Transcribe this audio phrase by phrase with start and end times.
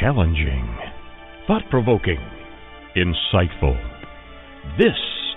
[0.00, 0.66] challenging,
[1.46, 2.18] thought provoking,
[2.96, 3.76] insightful.
[4.78, 4.96] This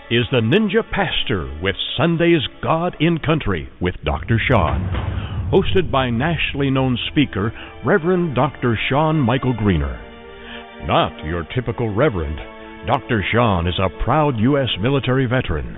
[0.09, 4.39] is the Ninja Pastor with Sunday's God in Country with Dr.
[4.49, 7.51] Shawn, hosted by nationally known speaker
[7.85, 8.79] Reverend Dr.
[8.89, 9.99] Shawn Michael Greener.
[10.87, 12.37] Not your typical Reverend.
[12.87, 13.21] Dr.
[13.33, 14.69] Shawn is a proud U.S.
[14.81, 15.77] military veteran,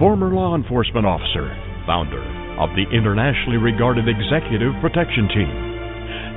[0.00, 1.54] former law enforcement officer,
[1.86, 2.22] founder
[2.58, 5.73] of the internationally regarded Executive Protection Team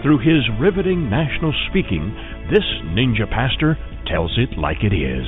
[0.03, 2.13] through his riveting national speaking,
[2.51, 5.25] this ninja pastor tells it like it is.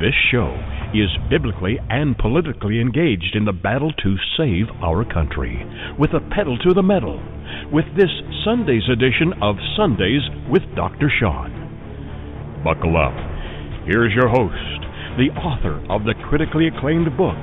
[0.00, 0.50] This show
[0.92, 5.60] is biblically and politically engaged in the battle to save our country,
[5.98, 7.22] with a pedal to the metal,
[7.70, 8.10] with this
[8.44, 11.12] Sunday's edition of Sundays with Dr.
[11.20, 11.52] Shawn.
[12.64, 13.14] Buckle up.
[13.86, 14.80] Here's your host,
[15.16, 17.38] the author of the critically acclaimed book,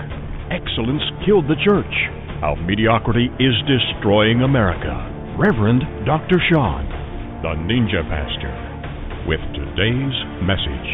[0.52, 1.96] Excellence Killed the Church
[2.42, 5.17] How Mediocrity is Destroying America.
[5.38, 6.42] Reverend Dr.
[6.50, 6.90] Shawn,
[7.46, 8.50] the Ninja Pastor,
[9.30, 10.90] with today's message.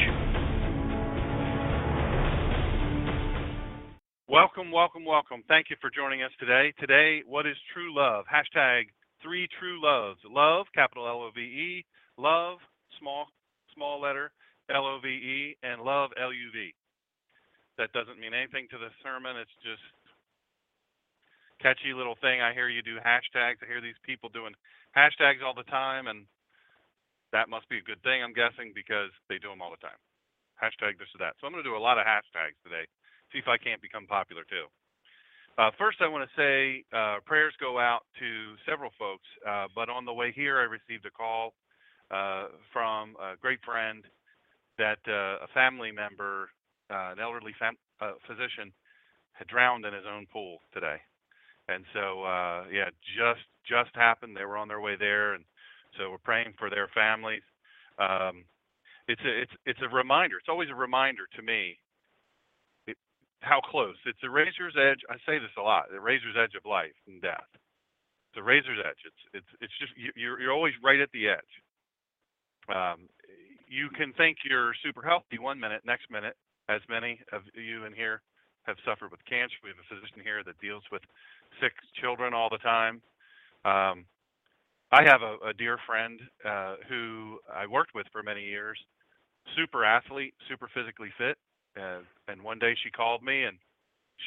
[4.28, 5.48] Welcome, welcome, welcome.
[5.48, 6.74] Thank you for joining us today.
[6.78, 8.26] Today, what is true love?
[8.28, 8.92] Hashtag
[9.24, 10.20] three true loves.
[10.28, 11.86] Love, capital L O V E,
[12.18, 12.58] love,
[13.00, 13.28] small,
[13.74, 14.34] small letter,
[14.70, 16.76] L O V E, and love, L U V.
[17.78, 19.40] That doesn't mean anything to the sermon.
[19.40, 19.88] It's just
[21.64, 22.44] catchy little thing.
[22.44, 23.64] I hear you do hashtags.
[23.64, 24.52] I hear these people doing
[24.92, 26.28] hashtags all the time, and
[27.32, 29.98] that must be a good thing, I'm guessing, because they do them all the time.
[30.60, 31.40] Hashtag this or that.
[31.40, 32.84] So I'm going to do a lot of hashtags today.
[33.32, 34.68] See if I can't become popular too.
[35.58, 38.30] Uh, first, I want to say uh, prayers go out to
[38.68, 41.54] several folks, uh, but on the way here, I received a call
[42.12, 44.04] uh, from a great friend
[44.78, 46.50] that uh, a family member,
[46.90, 47.78] uh, an elderly fam-
[48.28, 48.74] physician,
[49.34, 50.98] had drowned in his own pool today
[51.68, 54.36] and so uh, yeah, just just happened.
[54.36, 55.44] They were on their way there, and
[55.98, 57.44] so we're praying for their families.
[58.00, 58.44] Um,
[59.08, 60.38] it's a it's it's a reminder.
[60.38, 61.78] It's always a reminder to me
[62.88, 62.98] it,
[63.42, 63.96] how close.
[64.06, 65.00] It's a razor's edge.
[65.10, 65.86] I say this a lot.
[65.92, 67.48] The razor's edge of life and death.
[68.32, 69.00] It's a razor's edge.
[69.06, 71.54] It's it's it's just you're you're always right at the edge.
[72.74, 73.08] Um,
[73.68, 76.36] you can think you're super healthy one minute, next minute,
[76.70, 78.22] as many of you in here
[78.64, 79.56] have suffered with cancer.
[79.64, 81.02] We have a physician here that deals with
[81.62, 83.02] sick children all the time.
[83.66, 84.06] Um,
[84.92, 88.78] I have a, a dear friend uh, who I worked with for many years,
[89.56, 91.38] super athlete, super physically fit.
[91.76, 93.58] Uh, and one day she called me and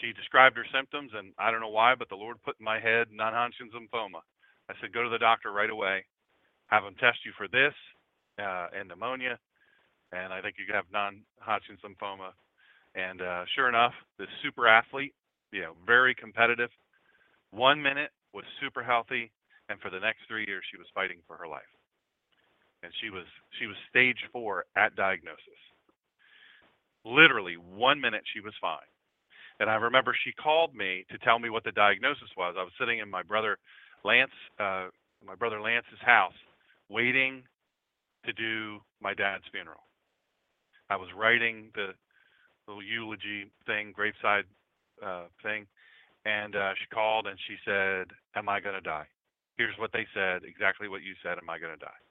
[0.00, 2.80] she described her symptoms, and I don't know why, but the Lord put in my
[2.80, 4.20] head non-Hodgkin's lymphoma.
[4.69, 6.04] I said, go to the doctor right away,
[6.66, 7.72] have them test you for this
[8.38, 9.38] uh, and pneumonia,
[10.12, 12.34] and I think you have non-Hodgkin's lymphoma.
[12.96, 15.14] And uh, sure enough, this super athlete,
[15.52, 16.70] you know, very competitive,
[17.50, 19.30] one minute was super healthy,
[19.68, 21.68] and for the next three years she was fighting for her life.
[22.82, 23.24] And she was
[23.60, 25.60] she was stage four at diagnosis.
[27.04, 28.90] Literally one minute she was fine.
[29.60, 32.56] And I remember she called me to tell me what the diagnosis was.
[32.58, 33.58] I was sitting in my brother
[34.04, 34.88] Lance uh,
[35.26, 36.36] my brother Lance's house
[36.88, 37.42] waiting
[38.24, 39.80] to do my dad's funeral.
[40.88, 41.94] I was writing the
[42.66, 44.44] little eulogy thing, graveside
[45.04, 45.66] uh, thing,
[46.25, 49.06] and uh, she called and she said, "Am I going to die?"
[49.56, 51.38] Here's what they said, exactly what you said.
[51.38, 52.03] Am I going to die?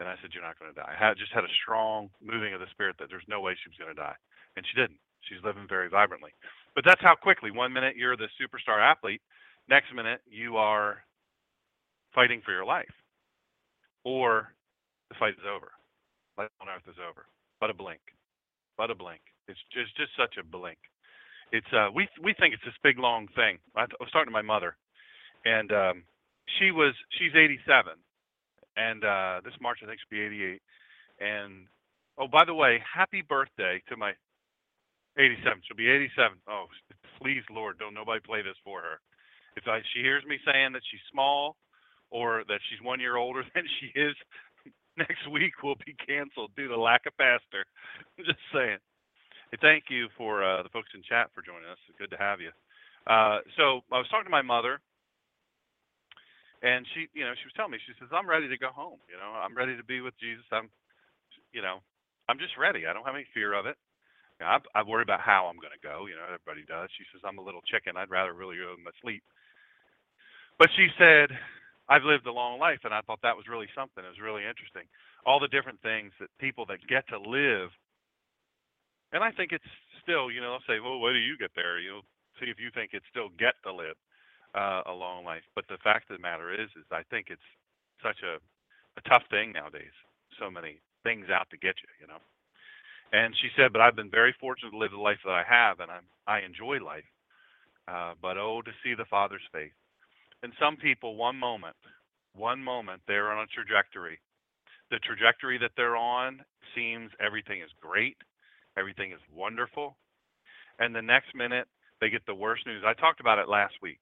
[0.00, 2.54] And I said, "You're not going to die." I had, just had a strong moving
[2.54, 4.16] of the spirit that there's no way she was going to die,
[4.56, 5.00] and she didn't.
[5.28, 6.30] She's living very vibrantly.
[6.74, 9.22] But that's how quickly one minute you're the superstar athlete,
[9.68, 11.02] next minute you are
[12.14, 12.94] fighting for your life,
[14.04, 14.52] or
[15.08, 15.72] the fight is over.
[16.38, 17.26] Life on earth is over.
[17.60, 18.00] But a blink.
[18.76, 19.20] But a blink.
[19.48, 20.78] It's just, just such a blink
[21.52, 23.58] it's uh we we think it's this big long thing.
[23.76, 24.76] I, I was talking to my mother,
[25.44, 26.02] and um,
[26.58, 27.92] she was she's 87,
[28.76, 30.62] and uh, this March I think she'll be 88.
[31.20, 31.66] And
[32.18, 34.12] oh, by the way, happy birthday to my
[35.18, 35.62] 87.
[35.66, 36.38] She'll be 87.
[36.48, 36.66] Oh,
[37.22, 39.00] please Lord, don't nobody play this for her.
[39.56, 41.56] If I, she hears me saying that she's small
[42.10, 44.14] or that she's one year older than she is,
[44.98, 47.64] next week will be canceled due to lack of pastor.
[48.18, 48.78] I'm just saying.
[49.52, 51.78] Hey, thank you for uh, the folks in chat for joining us.
[51.86, 52.50] It's good to have you.
[53.06, 54.82] Uh, so I was talking to my mother,
[56.66, 58.98] and she, you know, she was telling me, she says, "I'm ready to go home.
[59.06, 60.42] You know, I'm ready to be with Jesus.
[60.50, 60.66] I'm,
[61.54, 61.78] you know,
[62.28, 62.90] I'm just ready.
[62.90, 63.78] I don't have any fear of it.
[64.40, 66.10] You know, I, I worry about how I'm going to go.
[66.10, 66.90] You know, everybody does.
[66.98, 67.94] She says, I'm a little chicken.
[67.94, 69.22] I'd rather really go to my sleep.
[70.58, 71.30] But she said,
[71.88, 74.02] I've lived a long life, and I thought that was really something.
[74.02, 74.90] It was really interesting.
[75.26, 77.70] All the different things that people that get to live
[79.16, 79.64] and I think it's
[80.02, 81.80] still, you know, they'll say, well, where do you get there?
[81.80, 82.04] You'll
[82.38, 83.96] see if you think it's still get to live
[84.54, 85.42] uh, a long life.
[85.54, 87.48] But the fact of the matter is, is I think it's
[88.02, 88.36] such a
[88.96, 89.92] a tough thing nowadays.
[90.38, 92.20] So many things out to get you, you know.
[93.12, 95.80] And she said, but I've been very fortunate to live the life that I have,
[95.80, 97.08] and I'm I enjoy life.
[97.88, 99.76] Uh, but oh, to see the Father's face.
[100.42, 101.76] And some people, one moment,
[102.34, 104.18] one moment, they're on a trajectory.
[104.90, 106.40] The trajectory that they're on
[106.74, 108.16] seems everything is great,
[108.76, 109.96] everything is wonderful,
[110.78, 111.68] and the next minute
[112.00, 112.82] they get the worst news.
[112.86, 114.00] I talked about it last week.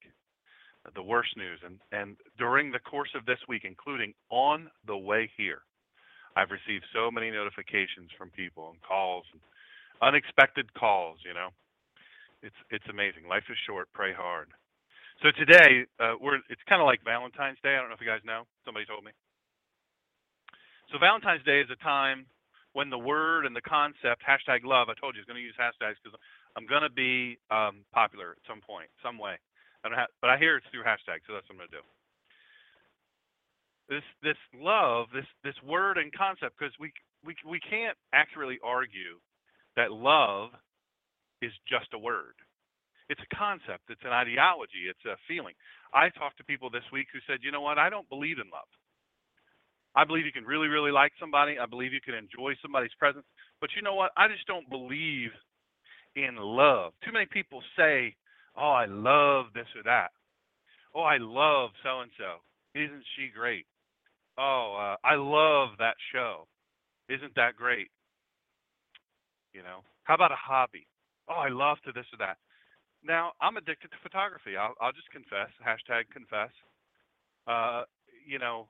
[0.94, 5.30] The worst news, and and during the course of this week, including on the way
[5.36, 5.62] here,
[6.36, 9.40] I've received so many notifications from people and calls, and
[10.02, 11.18] unexpected calls.
[11.24, 11.48] You know,
[12.42, 13.24] it's it's amazing.
[13.26, 13.88] Life is short.
[13.94, 14.52] Pray hard.
[15.22, 17.76] So today, uh, we're it's kind of like Valentine's Day.
[17.76, 18.44] I don't know if you guys know.
[18.66, 19.12] Somebody told me.
[20.92, 22.26] So Valentine's Day is a time
[22.74, 24.90] when the word and the concept hashtag love.
[24.90, 26.18] I told you, is going to use hashtags because
[26.54, 29.40] I'm going to be um, popular at some point, some way.
[29.82, 31.78] I don't have, but I hear it's through hashtags, so that's what I'm going to
[31.80, 31.86] do
[33.88, 36.92] this this love, this this word and concept, because we
[37.24, 39.20] we we can't accurately argue
[39.76, 40.50] that love
[41.42, 42.34] is just a word.
[43.10, 43.90] It's a concept.
[43.90, 44.88] It's an ideology.
[44.88, 45.54] It's a feeling.
[45.92, 47.78] I talked to people this week who said, you know what?
[47.78, 48.70] I don't believe in love.
[49.96, 51.58] I believe you can really, really like somebody.
[51.58, 53.24] I believe you can enjoy somebody's presence.
[53.60, 54.10] But you know what?
[54.16, 55.30] I just don't believe
[56.16, 56.92] in love.
[57.04, 58.14] Too many people say,
[58.56, 60.10] oh, I love this or that.
[60.94, 62.42] Oh, I love so and so.
[62.74, 63.66] Isn't she great?
[64.38, 66.46] Oh, uh, I love that show.
[67.08, 67.88] Isn't that great?
[69.52, 70.86] You know, how about a hobby?
[71.28, 72.36] Oh, I love to this or that.
[73.04, 74.56] Now, I'm addicted to photography.
[74.56, 75.50] I'll, I'll just confess.
[75.62, 76.50] Hashtag confess.
[77.46, 77.84] Uh,
[78.26, 78.66] you know,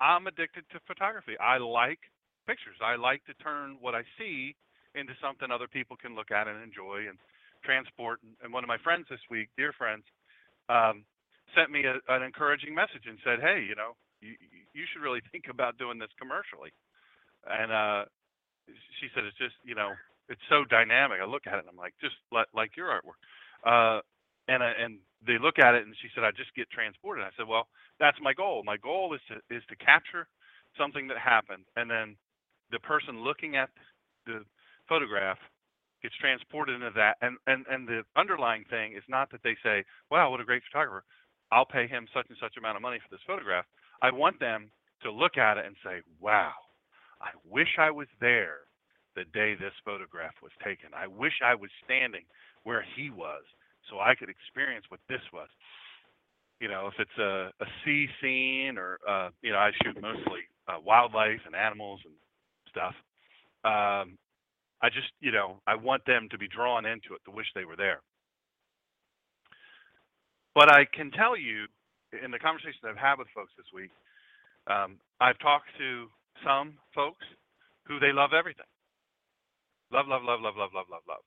[0.00, 1.36] I'm addicted to photography.
[1.38, 2.00] I like
[2.46, 2.76] pictures.
[2.82, 4.56] I like to turn what I see
[4.94, 7.18] into something other people can look at and enjoy and
[7.64, 8.20] transport.
[8.42, 10.02] And one of my friends this week, dear friends,
[10.68, 11.04] um,
[11.54, 14.36] sent me a, an encouraging message and said, "Hey, you know, you,
[14.72, 16.72] you should really think about doing this commercially.
[17.48, 18.04] And uh,
[19.00, 19.92] she said, it's just, you know,
[20.28, 21.18] it's so dynamic.
[21.20, 23.20] I look at it and I'm like, just like, like your artwork.
[23.64, 24.00] Uh,
[24.48, 27.24] and, uh, and they look at it and she said, I just get transported.
[27.24, 27.68] I said, well,
[27.98, 28.62] that's my goal.
[28.64, 30.26] My goal is to, is to capture
[30.78, 31.64] something that happened.
[31.76, 32.16] And then
[32.70, 33.68] the person looking at
[34.26, 34.44] the
[34.88, 35.38] photograph
[36.02, 37.16] gets transported into that.
[37.20, 40.62] And, and, and the underlying thing is not that they say, wow, what a great
[40.70, 41.04] photographer.
[41.52, 43.64] I'll pay him such and such amount of money for this photograph.
[44.02, 44.70] I want them
[45.02, 46.52] to look at it and say, wow,
[47.20, 48.64] I wish I was there
[49.16, 50.90] the day this photograph was taken.
[50.96, 52.24] I wish I was standing
[52.62, 53.42] where he was
[53.90, 55.48] so I could experience what this was.
[56.60, 60.46] You know, if it's a, a sea scene or, uh, you know, I shoot mostly
[60.68, 62.14] uh, wildlife and animals and
[62.68, 62.94] stuff.
[63.64, 64.18] Um,
[64.82, 67.64] I just, you know, I want them to be drawn into it to wish they
[67.64, 68.00] were there.
[70.54, 71.64] But I can tell you
[72.24, 73.90] in the conversations I've had with folks this week,
[74.66, 76.08] um, I've talked to
[76.44, 77.24] some folks
[77.86, 78.68] who they love everything.
[79.92, 81.24] Love, love, love, love, love, love, love, love.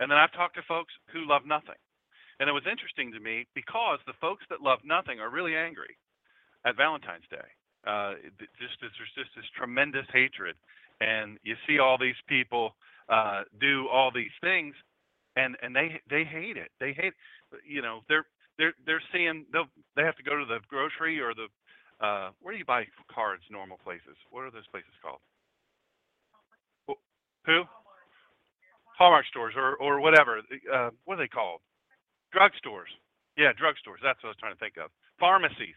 [0.00, 1.80] And then I've talked to folks who love nothing.
[2.38, 5.96] And it was interesting to me because the folks that love nothing are really angry
[6.66, 7.48] at Valentine's Day.
[7.86, 8.14] Uh,
[8.58, 10.56] just there's just this tremendous hatred,
[11.00, 12.74] and you see all these people
[13.08, 14.74] uh, do all these things,
[15.36, 16.70] and and they they hate it.
[16.80, 17.14] They hate,
[17.64, 18.26] you know, they're
[18.58, 19.60] they're they're seeing they
[19.94, 21.46] they have to go to the grocery or the
[22.04, 23.44] uh, where do you buy cards?
[23.50, 24.18] Normal places.
[24.30, 25.20] What are those places called?
[27.46, 27.62] Who?
[28.96, 30.40] Hallmark stores or or whatever.
[30.40, 31.60] Uh, what are they called?
[32.32, 32.88] Drug stores.
[33.36, 34.00] Yeah, drug stores.
[34.02, 34.90] That's what I was trying to think of.
[35.20, 35.76] Pharmacies.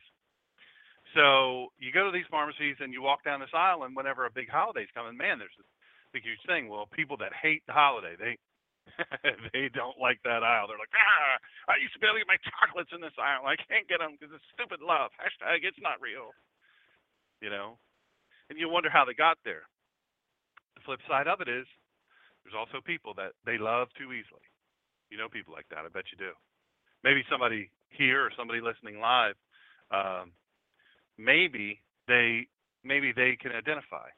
[1.13, 4.31] So you go to these pharmacies and you walk down this aisle, and whenever a
[4.31, 5.55] big holiday's coming, man, there's
[6.13, 6.69] big huge thing.
[6.69, 8.37] Well, people that hate the holiday, they
[9.53, 10.67] they don't like that aisle.
[10.67, 13.45] They're like, ah, I used to be able to get my chocolates in this aisle.
[13.45, 15.11] I can't get them because it's stupid love.
[15.19, 16.33] Hashtag it's not real.
[17.41, 17.77] You know?
[18.49, 19.69] And you wonder how they got there.
[20.75, 21.67] The flip side of it is
[22.43, 24.45] there's also people that they love too easily.
[25.09, 25.85] You know people like that.
[25.85, 26.31] I bet you do.
[27.03, 29.35] Maybe somebody here or somebody listening live,
[29.91, 30.31] um,
[31.17, 32.47] maybe they
[32.83, 34.09] maybe they can identify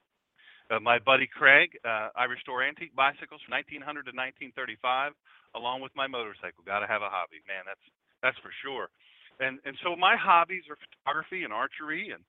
[0.72, 5.12] uh, my buddy Craig, uh, I restore antique bicycles from 1900 to 1935,
[5.54, 6.64] along with my motorcycle.
[6.64, 7.68] Got to have a hobby, man.
[7.68, 7.84] That's
[8.24, 8.88] that's for sure.
[9.40, 12.24] And and so my hobbies are photography and archery, and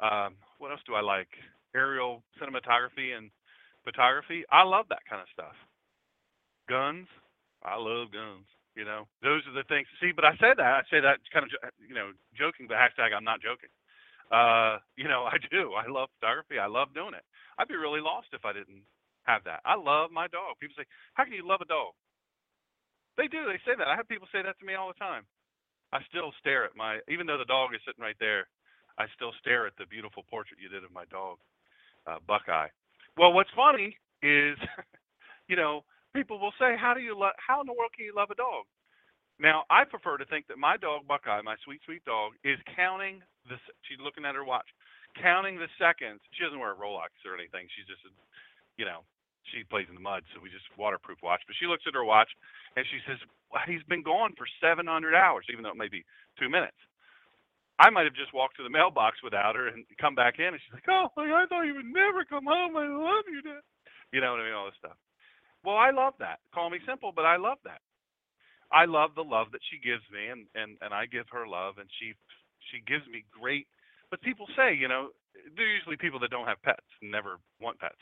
[0.00, 1.28] um, what else do I like?
[1.74, 3.28] Aerial cinematography and
[3.84, 4.44] photography.
[4.50, 5.56] I love that kind of stuff.
[6.68, 7.06] Guns.
[7.62, 8.48] I love guns.
[8.74, 9.86] You know, those are the things.
[10.02, 13.14] See, but I say that I say that kind of you know joking, but hashtag
[13.14, 13.70] I'm not joking.
[14.34, 15.78] Uh, you know, I do.
[15.78, 16.58] I love photography.
[16.58, 17.22] I love doing it.
[17.56, 18.82] I'd be really lost if I didn't
[19.22, 19.62] have that.
[19.64, 20.58] I love my dog.
[20.58, 21.94] People say, "How can you love a dog?"
[23.16, 23.46] They do.
[23.46, 23.86] They say that.
[23.86, 25.22] I have people say that to me all the time.
[25.94, 28.50] I still stare at my, even though the dog is sitting right there.
[28.98, 31.38] I still stare at the beautiful portrait you did of my dog,
[32.06, 32.68] uh, Buckeye.
[33.16, 34.58] Well, what's funny is,
[35.48, 37.34] you know, people will say, "How do you love?
[37.38, 38.66] How in the world can you love a dog?"
[39.38, 43.22] Now, I prefer to think that my dog Buckeye, my sweet sweet dog, is counting
[43.48, 43.56] the.
[43.86, 44.66] She's looking at her watch,
[45.20, 46.20] counting the seconds.
[46.34, 47.66] She doesn't wear a Rolex or anything.
[47.74, 48.02] She's just,
[48.78, 49.02] you know,
[49.50, 51.42] she plays in the mud, so we just waterproof watch.
[51.46, 52.30] But she looks at her watch
[52.76, 53.18] and she says,
[53.50, 56.04] well, "He's been gone for 700 hours, even though it may be
[56.38, 56.78] two minutes."
[57.78, 60.60] I might have just walked to the mailbox without her and come back in, and
[60.62, 62.76] she's like, "Oh, I thought you would never come home.
[62.76, 63.62] I love you, Dad."
[64.12, 64.54] You know what I mean?
[64.54, 64.96] All this stuff.
[65.64, 66.38] Well, I love that.
[66.54, 67.80] Call me simple, but I love that.
[68.70, 71.78] I love the love that she gives me, and and and I give her love,
[71.78, 72.14] and she
[72.70, 73.66] she gives me great.
[74.10, 75.10] But people say, you know,
[75.56, 77.98] they're usually people that don't have pets, never want pets,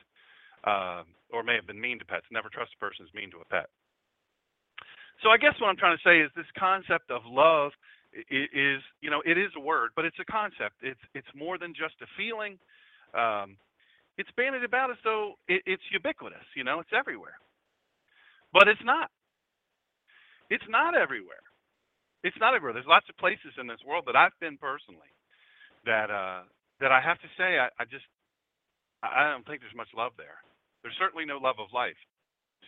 [0.65, 2.27] uh, or may have been mean to pets.
[2.31, 3.71] Never trust a person who's mean to a pet.
[5.23, 7.73] So I guess what I'm trying to say is this concept of love
[8.31, 10.77] is, you know, it is a word, but it's a concept.
[10.83, 12.59] It's it's more than just a feeling.
[13.15, 13.57] Um,
[14.19, 16.45] it's bandied about as though it, it's ubiquitous.
[16.57, 17.37] You know, it's everywhere,
[18.53, 19.11] but it's not.
[20.51, 21.45] It's not everywhere.
[22.25, 22.75] It's not everywhere.
[22.75, 25.11] There's lots of places in this world that I've been personally
[25.85, 26.43] that uh,
[26.81, 28.05] that I have to say I, I just
[29.03, 30.39] I don't think there's much love there.
[30.83, 31.99] There's certainly no love of life.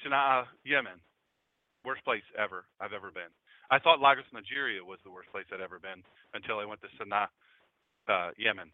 [0.02, 0.98] Sana'a, Yemen,
[1.84, 3.30] worst place ever I've ever been.
[3.74, 6.90] I thought Lagos, Nigeria was the worst place I'd ever been until I went to
[6.94, 7.26] Sana'a,
[8.06, 8.70] uh, Yemen.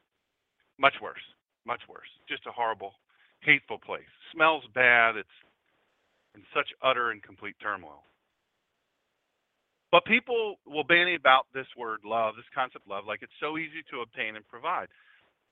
[0.78, 1.25] Much worse,
[1.64, 2.12] much worse.
[2.28, 2.92] Just a horrible,
[3.40, 4.12] hateful place.
[4.35, 5.16] Smells bad.
[5.16, 5.38] It's
[6.35, 8.04] in such utter and complete turmoil.
[9.90, 13.80] But people will bandy about this word love, this concept love, like it's so easy
[13.90, 14.88] to obtain and provide.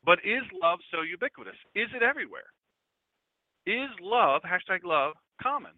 [0.05, 1.57] But is love so ubiquitous?
[1.75, 2.53] Is it everywhere?
[3.65, 5.73] Is love, hashtag love, common?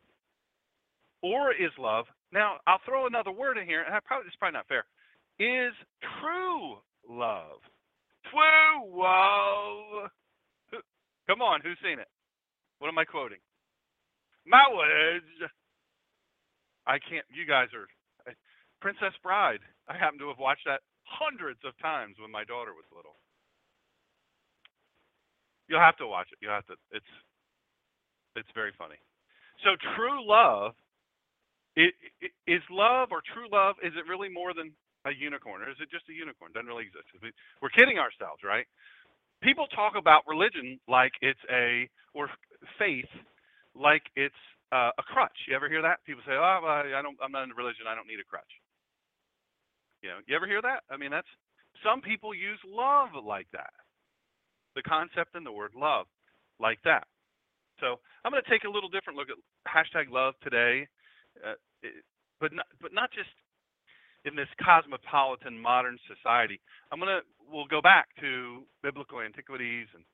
[1.22, 4.58] Or is love, now I'll throw another word in here, and I probably, it's probably
[4.58, 4.84] not fair.
[5.38, 5.74] Is
[6.20, 6.76] true
[7.08, 7.60] love?
[8.30, 10.10] True love.
[11.28, 12.08] Come on, who's seen it?
[12.78, 13.38] What am I quoting?
[14.46, 15.26] My words.
[16.86, 17.86] I can't, you guys are
[18.80, 19.60] Princess Bride.
[19.88, 23.16] I happen to have watched that hundreds of times when my daughter was little.
[25.68, 26.38] You'll have to watch it.
[26.42, 26.74] You'll have to.
[26.90, 27.12] It's
[28.34, 28.96] it's very funny.
[29.62, 30.72] So true love
[31.76, 33.76] it, it, is love or true love.
[33.82, 34.72] Is it really more than
[35.06, 36.52] a unicorn, or is it just a unicorn?
[36.52, 37.08] Doesn't really exist.
[37.62, 38.66] We're kidding ourselves, right?
[39.42, 42.28] People talk about religion like it's a or
[42.76, 43.08] faith
[43.72, 44.36] like it's
[44.72, 45.48] uh, a crutch.
[45.48, 46.04] You ever hear that?
[46.04, 47.16] People say, "Oh, I don't.
[47.22, 47.88] I'm not into religion.
[47.88, 48.50] I don't need a crutch."
[50.02, 50.84] You know, you ever hear that?
[50.90, 51.28] I mean, that's
[51.84, 53.72] some people use love like that.
[54.76, 56.06] The concept and the word love
[56.58, 57.04] like that.
[57.80, 60.86] So I'm going to take a little different look at hashtag love today,
[61.46, 61.54] uh,
[62.40, 63.30] but not, but not just
[64.24, 66.60] in this cosmopolitan modern society.
[66.92, 67.20] I'm to
[67.50, 70.04] we'll go back to biblical antiquities and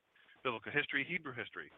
[0.43, 1.71] biblical history, Hebrew history,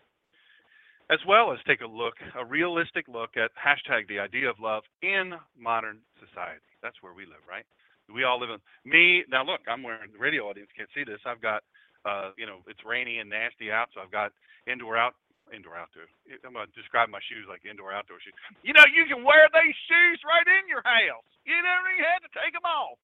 [1.10, 4.84] as well as take a look, a realistic look at hashtag the idea of love
[5.02, 6.70] in modern society.
[6.82, 7.66] That's where we live, right?
[8.14, 9.44] We all live in me now.
[9.44, 11.20] Look, I'm wearing the radio audience can't see this.
[11.26, 11.64] I've got,
[12.06, 14.32] uh, you know, it's rainy and nasty out, so I've got
[14.66, 15.14] indoor out
[15.52, 16.08] indoor outdoor.
[16.46, 18.36] I'm gonna describe my shoes like indoor outdoor shoes.
[18.62, 21.28] You know, you can wear these shoes right in your house.
[21.46, 22.98] You never even had to take them off.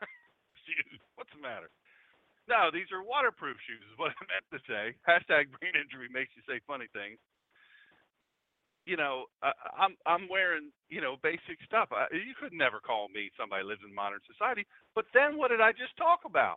[1.16, 1.70] What's the matter?
[2.48, 3.82] No, these are waterproof shoes.
[3.86, 4.84] Is what I meant to say.
[5.06, 7.20] Hashtag brain injury makes you say funny things
[8.86, 11.88] you know, uh, I'm I'm wearing you know basic stuff.
[11.92, 14.66] I, you could never call me somebody lives in modern society.
[14.94, 16.56] But then what did I just talk about?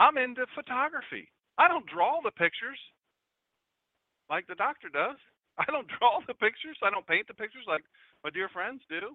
[0.00, 1.28] I'm into photography.
[1.58, 2.80] I don't draw the pictures
[4.30, 5.18] like the doctor does.
[5.58, 6.78] I don't draw the pictures.
[6.82, 7.82] I don't paint the pictures like
[8.24, 9.12] my dear friends do.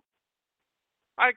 [1.17, 1.31] I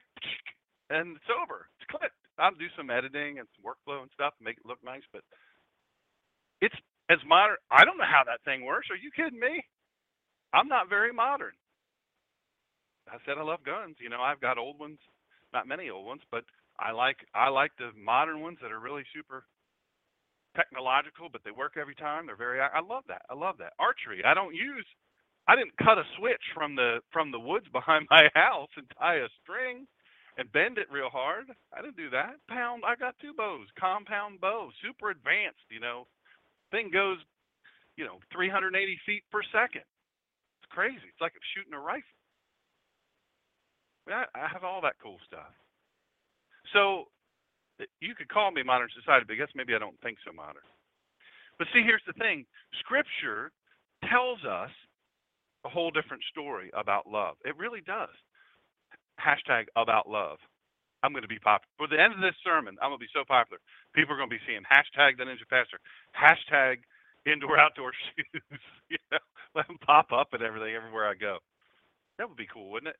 [0.91, 1.65] and it's over.
[1.79, 2.19] It's clicked.
[2.37, 5.23] I'll do some editing and some workflow and stuff, make it look nice, but
[6.61, 6.75] it's
[7.09, 7.57] as modern.
[7.71, 8.87] I don't know how that thing works.
[8.91, 9.63] Are you kidding me?
[10.53, 11.53] I'm not very modern.
[13.11, 13.97] I said I love guns.
[13.99, 14.99] You know, I've got old ones,
[15.53, 16.43] not many old ones, but
[16.79, 19.43] I like I like the modern ones that are really super
[20.55, 22.27] technological, but they work every time.
[22.27, 23.23] They're very I love that.
[23.29, 23.73] I love that.
[23.79, 24.23] Archery.
[24.25, 24.85] I don't use
[25.47, 29.17] I didn't cut a switch from the from the woods behind my house and tie
[29.17, 29.87] a string
[30.37, 31.47] and bend it real hard.
[31.73, 32.35] I didn't do that.
[32.49, 36.07] Pound I got two bows, compound bow, super advanced, you know.
[36.71, 37.19] Thing goes,
[37.97, 39.83] you know, 380 feet per second
[40.61, 41.07] It's crazy.
[41.09, 42.17] It's like I'm shooting a rifle.
[44.09, 45.53] I, I have all that cool stuff.
[46.73, 47.05] So
[48.01, 50.65] you could call me modern society, but I guess maybe I don't think so modern.
[51.57, 52.45] But see, here's the thing:
[52.79, 53.51] Scripture
[54.09, 54.71] tells us
[55.65, 57.35] a whole different story about love.
[57.43, 58.13] It really does.
[59.19, 60.39] Hashtag about love.
[61.03, 61.71] I'm going to be popular.
[61.77, 63.59] For the end of this sermon, I'm going to be so popular.
[63.95, 65.79] People are going to be seeing hashtag the Ninja Pastor,
[66.15, 66.83] hashtag
[67.25, 68.43] indoor outdoor shoes.
[68.89, 69.19] you know,
[69.55, 71.39] let them pop up and everything everywhere I go.
[72.17, 72.99] That would be cool, wouldn't it?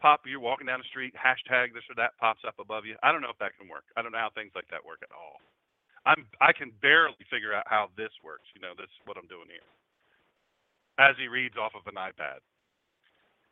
[0.00, 2.96] Pop, you're walking down the street, hashtag this or that pops up above you.
[3.02, 3.88] I don't know if that can work.
[3.96, 5.40] I don't know how things like that work at all.
[6.04, 8.44] I'm I can barely figure out how this works.
[8.52, 9.64] You know, this is what I'm doing here.
[11.00, 12.44] As he reads off of an iPad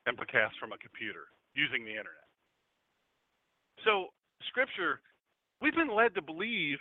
[0.05, 2.29] and podcasts from a computer using the internet.
[3.85, 4.13] So,
[4.53, 5.01] Scripture,
[5.61, 6.79] we've been led to believe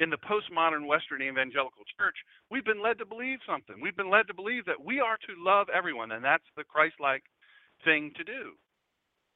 [0.00, 2.16] in the postmodern Western evangelical church,
[2.50, 3.76] we've been led to believe something.
[3.80, 6.96] We've been led to believe that we are to love everyone, and that's the Christ
[6.98, 7.22] like
[7.84, 8.56] thing to do.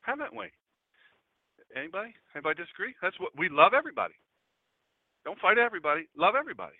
[0.04, 0.52] Haven't we?
[1.76, 2.14] Anybody?
[2.36, 2.94] Anybody disagree?
[3.02, 4.14] That's what we love everybody.
[5.24, 6.06] Don't fight everybody.
[6.16, 6.76] Love everybody.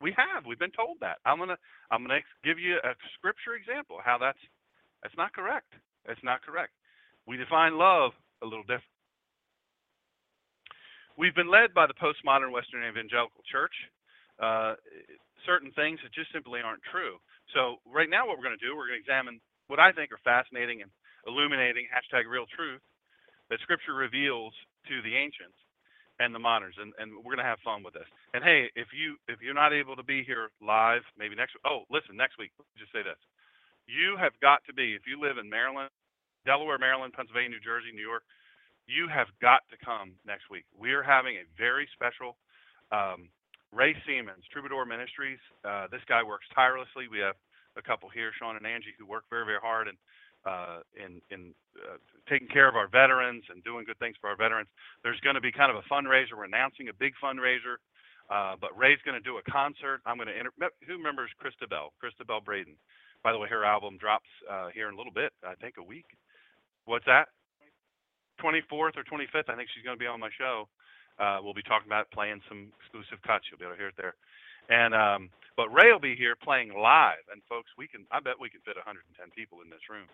[0.00, 0.46] We have.
[0.46, 1.18] We've been told that.
[1.24, 1.58] I'm gonna
[1.90, 4.38] I'm gonna give you a scripture example how that's
[5.02, 5.72] that's not correct.
[6.06, 6.72] That's not correct.
[7.26, 8.94] We define love a little different.
[11.18, 13.74] We've been led by the postmodern Western evangelical church.
[14.38, 14.74] Uh,
[15.46, 17.18] certain things that just simply aren't true.
[17.54, 20.14] So right now, what we're going to do, we're going to examine what I think
[20.14, 20.90] are fascinating and
[21.28, 22.82] illuminating hashtag real truth
[23.50, 24.54] that Scripture reveals
[24.88, 25.56] to the ancients
[26.18, 28.08] and the moderns, and, and we're going to have fun with this.
[28.34, 31.54] And hey, if you if you're not able to be here live, maybe next.
[31.64, 32.50] Oh, listen, next week.
[32.80, 33.20] Just say this:
[33.86, 35.92] you have got to be if you live in Maryland,
[36.46, 38.24] Delaware, Maryland, Pennsylvania, New Jersey, New York
[38.88, 40.64] you have got to come next week.
[40.74, 42.40] We are having a very special
[42.90, 43.28] um,
[43.70, 45.38] Ray Siemens, Troubadour Ministries.
[45.62, 47.06] Uh, this guy works tirelessly.
[47.06, 47.36] We have
[47.76, 49.98] a couple here, Sean and Angie, who work very, very hard and
[50.96, 54.68] in in uh, taking care of our veterans and doing good things for our veterans.
[55.02, 56.36] There's going to be kind of a fundraiser.
[56.36, 57.80] We're announcing a big fundraiser,
[58.30, 60.00] uh, but Ray's going to do a concert.
[60.06, 61.92] I'm going to inter- who remembers Christabel?
[62.00, 62.74] Christabel Braden.
[63.24, 65.32] By the way, her album drops uh, here in a little bit.
[65.42, 66.06] I think a week.
[66.84, 67.28] What's that?
[68.40, 70.68] 24th or 25th, I think she's going to be on my show.
[71.18, 73.44] Uh, we'll be talking about playing some exclusive cuts.
[73.50, 74.14] You'll be able to hear it there.
[74.68, 78.06] And um, but Ray will be here playing live, and folks, we can.
[78.12, 79.04] I bet we can fit 110
[79.34, 80.06] people in this room.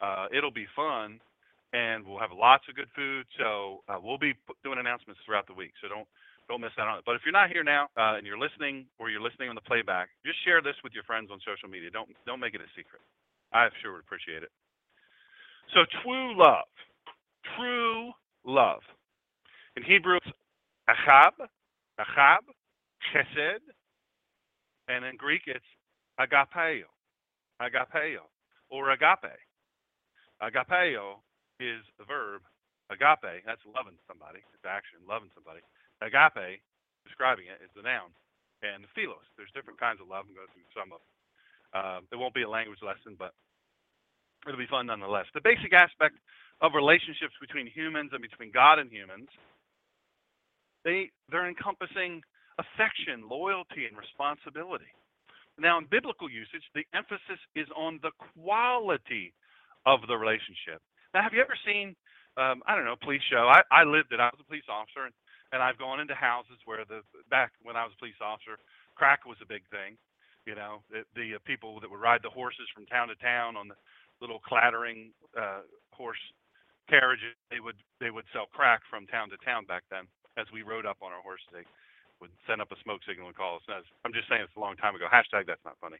[0.00, 1.20] Uh, it'll be fun,
[1.72, 3.26] and we'll have lots of good food.
[3.38, 5.74] So uh, we'll be doing announcements throughout the week.
[5.82, 6.08] So don't
[6.48, 7.04] don't miss out on it.
[7.04, 9.66] But if you're not here now uh, and you're listening, or you're listening on the
[9.66, 11.90] playback, just share this with your friends on social media.
[11.90, 13.02] Don't don't make it a secret.
[13.52, 14.52] I sure would appreciate it.
[15.74, 16.70] So true love
[17.56, 18.12] true
[18.44, 18.80] love.
[19.76, 20.26] In Hebrew, it's
[20.88, 21.32] achab,
[22.00, 22.42] achab,
[23.12, 23.64] chesed,
[24.88, 25.66] and in Greek, it's
[26.20, 26.88] agapeo,
[27.60, 28.24] agapeo,
[28.70, 29.36] or agape.
[30.42, 31.22] Agapeo
[31.60, 32.42] is the verb.
[32.90, 34.40] Agape, that's loving somebody.
[34.54, 35.60] It's action, loving somebody.
[36.02, 36.62] Agape,
[37.04, 38.14] describing it, is the noun.
[38.62, 40.24] And philos, there's different kinds of love.
[40.28, 41.12] I'm going to go through some of them.
[41.74, 43.34] Uh, it won't be a language lesson, but
[44.46, 45.26] it'll be fun nonetheless.
[45.34, 46.16] The basic aspect
[46.62, 49.28] of relationships between humans and between God and humans,
[50.84, 52.22] they they're encompassing
[52.58, 54.90] affection, loyalty, and responsibility.
[55.58, 59.32] Now, in biblical usage, the emphasis is on the quality
[59.86, 60.84] of the relationship.
[61.14, 61.96] Now, have you ever seen,
[62.36, 63.48] um, I don't know, police show?
[63.48, 64.20] I, I lived it.
[64.20, 65.14] I was a police officer, and,
[65.52, 68.60] and I've gone into houses where the back when I was a police officer,
[68.96, 69.96] crack was a big thing.
[70.44, 73.56] You know, the, the uh, people that would ride the horses from town to town
[73.56, 73.78] on the
[74.20, 76.20] little clattering uh, horse
[76.88, 77.34] carriages.
[77.50, 80.04] They would they would sell crack from town to town back then.
[80.36, 81.64] As we rode up on our horses, they
[82.20, 83.84] would send up a smoke signal and call us.
[84.04, 85.06] I'm just saying it's a long time ago.
[85.10, 85.98] Hashtag that's not funny.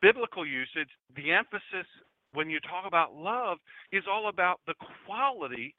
[0.00, 1.88] Biblical usage, the emphasis
[2.32, 3.58] when you talk about love
[3.92, 5.74] is all about the quality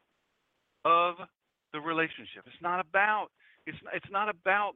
[0.86, 1.16] of
[1.74, 2.46] the relationship.
[2.46, 3.30] It's not about
[3.66, 4.74] it's it's not about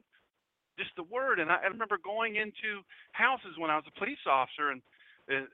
[0.78, 1.40] just the word.
[1.40, 4.82] And I, I remember going into houses when I was a police officer and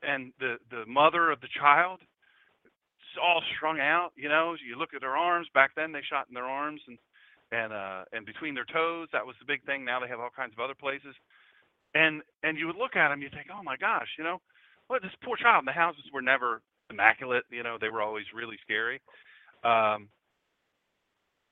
[0.02, 2.00] and the the mother of the child
[3.18, 4.10] all strung out.
[4.16, 5.48] You know, you look at their arms.
[5.54, 6.98] Back then, they shot in their arms and
[7.52, 9.08] and uh, and between their toes.
[9.12, 9.84] That was the big thing.
[9.84, 11.14] Now they have all kinds of other places.
[11.94, 14.38] And and you would look at them, you think, oh my gosh, you know,
[14.88, 15.64] what this poor child.
[15.66, 17.44] The houses were never immaculate.
[17.50, 19.00] You know, they were always really scary.
[19.64, 20.08] Um,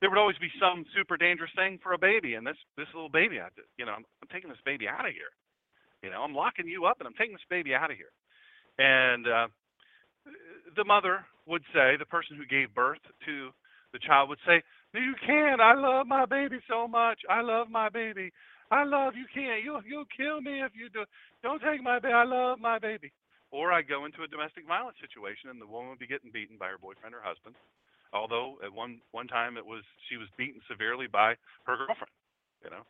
[0.00, 3.08] there would always be some super dangerous thing for a baby, and this this little
[3.08, 5.32] baby, I just, you know, I'm, I'm taking this baby out of here.
[6.02, 8.12] You know, I'm locking you up, and I'm taking this baby out of here.
[8.78, 9.48] And uh,
[10.76, 13.50] the mother would say, the person who gave birth to
[13.92, 14.62] the child would say, "No,
[14.94, 15.60] you can't.
[15.60, 17.20] I love my baby so much.
[17.28, 18.32] I love my baby.
[18.70, 19.26] I love you.
[19.32, 21.04] Can't You'll You'll kill me if you do.
[21.42, 22.14] Don't take my baby.
[22.14, 23.12] I love my baby."
[23.52, 26.56] Or I go into a domestic violence situation, and the woman would be getting beaten
[26.58, 27.54] by her boyfriend or husband.
[28.12, 32.10] Although at one one time it was she was beaten severely by her girlfriend,
[32.64, 32.84] you know,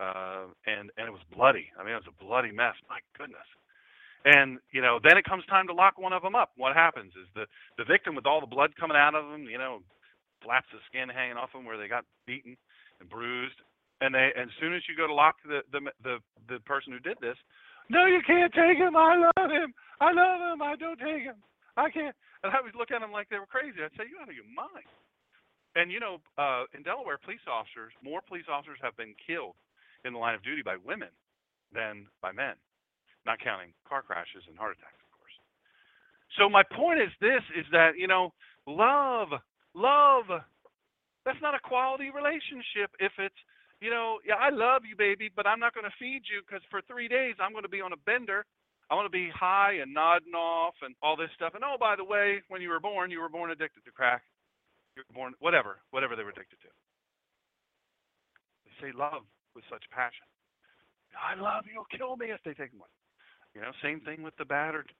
[0.00, 1.70] uh, and and it was bloody.
[1.78, 2.74] I mean, it was a bloody mess.
[2.88, 3.46] My goodness.
[4.24, 6.52] And you know, then it comes time to lock one of them up.
[6.56, 7.46] What happens is the
[7.78, 9.80] the victim with all the blood coming out of them, you know,
[10.44, 12.56] flaps of skin hanging off them where they got beaten
[13.00, 13.58] and bruised.
[14.02, 16.16] And they, and as soon as you go to lock the the the
[16.48, 17.38] the person who did this,
[17.88, 18.96] no, you can't take him.
[18.96, 19.74] I love him.
[20.00, 20.62] I love him.
[20.62, 21.38] I don't take him.
[21.76, 22.14] I can't.
[22.42, 23.78] And I would look at them like they were crazy.
[23.78, 24.90] I'd say, you out of your mind.
[25.74, 29.54] And you know, uh, in Delaware, police officers, more police officers have been killed
[30.04, 31.08] in the line of duty by women
[31.72, 32.60] than by men,
[33.24, 35.36] not counting car crashes and heart attacks, of course.
[36.36, 38.34] So my point is this: is that you know,
[38.66, 39.32] love,
[39.74, 40.26] love,
[41.24, 43.38] that's not a quality relationship if it's
[43.80, 46.62] you know, yeah, I love you, baby, but I'm not going to feed you because
[46.70, 48.46] for three days I'm going to be on a bender.
[48.88, 51.58] I want to be high and nodding off and all this stuff.
[51.58, 54.22] And oh, by the way, when you were born, you were born addicted to crack
[54.96, 56.70] you're born, whatever, whatever they were addicted to.
[58.64, 60.26] They say love with such passion.
[61.12, 61.84] I love you.
[61.96, 62.88] Kill me if they take one.
[63.54, 64.92] You know, same thing with the battered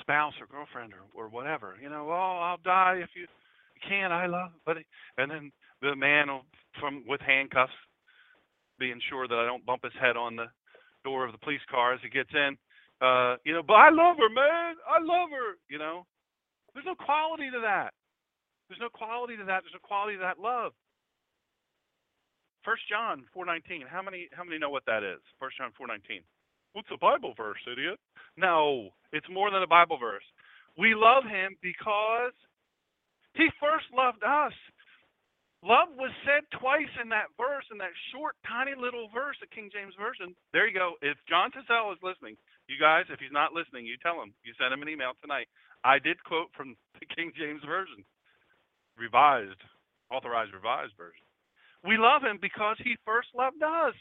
[0.00, 1.74] spouse or girlfriend or or whatever.
[1.82, 3.26] You know, oh, I'll die if you,
[3.86, 4.12] can't.
[4.12, 4.76] I love, but
[5.18, 6.28] and then the man
[6.78, 7.72] from with handcuffs,
[8.78, 10.46] being sure that I don't bump his head on the
[11.04, 12.56] door of the police car as he gets in.
[13.00, 14.76] Uh, you know, but I love her, man.
[14.84, 15.56] I love her.
[15.68, 16.04] You know,
[16.74, 17.92] there's no quality to that.
[18.68, 19.62] There's no quality to that.
[19.64, 20.72] There's no quality to that love.
[22.64, 23.86] First John 4:19.
[23.88, 25.20] How many how many know what that is?
[25.38, 26.22] First John 4:19.
[26.72, 27.98] What's a Bible verse, idiot?
[28.36, 30.22] No, it's more than a Bible verse.
[30.78, 32.32] We love him because
[33.34, 34.54] he first loved us.
[35.60, 39.68] Love was said twice in that verse, in that short, tiny little verse, the King
[39.68, 40.32] James Version.
[40.56, 40.96] There you go.
[41.04, 44.32] If John Tassell is listening, you guys, if he's not listening, you tell him.
[44.40, 45.52] You send him an email tonight.
[45.84, 48.00] I did quote from the King James Version
[48.96, 49.60] revised,
[50.08, 51.24] authorized revised version.
[51.84, 53.96] We love him because he first loved us.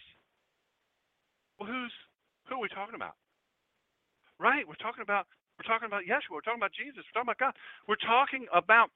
[1.59, 1.91] Well, who's
[2.47, 3.19] who are we talking about?
[4.39, 5.27] Right, we're talking about
[5.59, 6.39] we're talking about Yeshua.
[6.39, 7.03] We're talking about Jesus.
[7.03, 7.55] We're talking about God.
[7.87, 8.91] We're talking about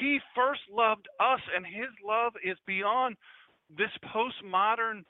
[0.00, 3.16] He first loved us, and His love is beyond
[3.70, 5.04] this postmodern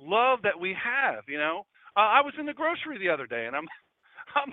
[0.00, 1.24] love that we have.
[1.28, 3.66] You know, uh, I was in the grocery the other day, and I'm,
[4.36, 4.52] I'm,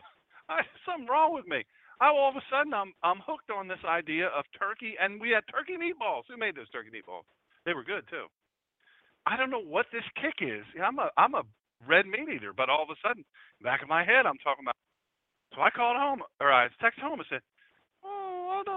[0.49, 1.63] I, something wrong with me.
[2.01, 5.29] I, all of a sudden I'm I'm hooked on this idea of turkey, and we
[5.29, 6.23] had turkey meatballs.
[6.27, 7.27] Who made those turkey meatballs?
[7.65, 8.27] They were good too.
[9.25, 10.65] I don't know what this kick is.
[10.81, 11.43] I'm a I'm a
[11.87, 13.23] red meat eater, but all of a sudden,
[13.61, 14.75] back of my head, I'm talking about.
[15.55, 17.41] So I called home, or I texted home and said,
[18.03, 18.69] "Oh, uh,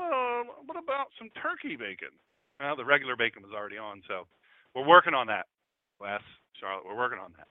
[0.47, 2.15] Um, what about some turkey bacon?"
[2.61, 4.27] Well, the regular bacon was already on, so
[4.75, 5.47] we're working on that.
[6.01, 6.23] Wes,
[6.59, 7.49] Charlotte, we're working on that.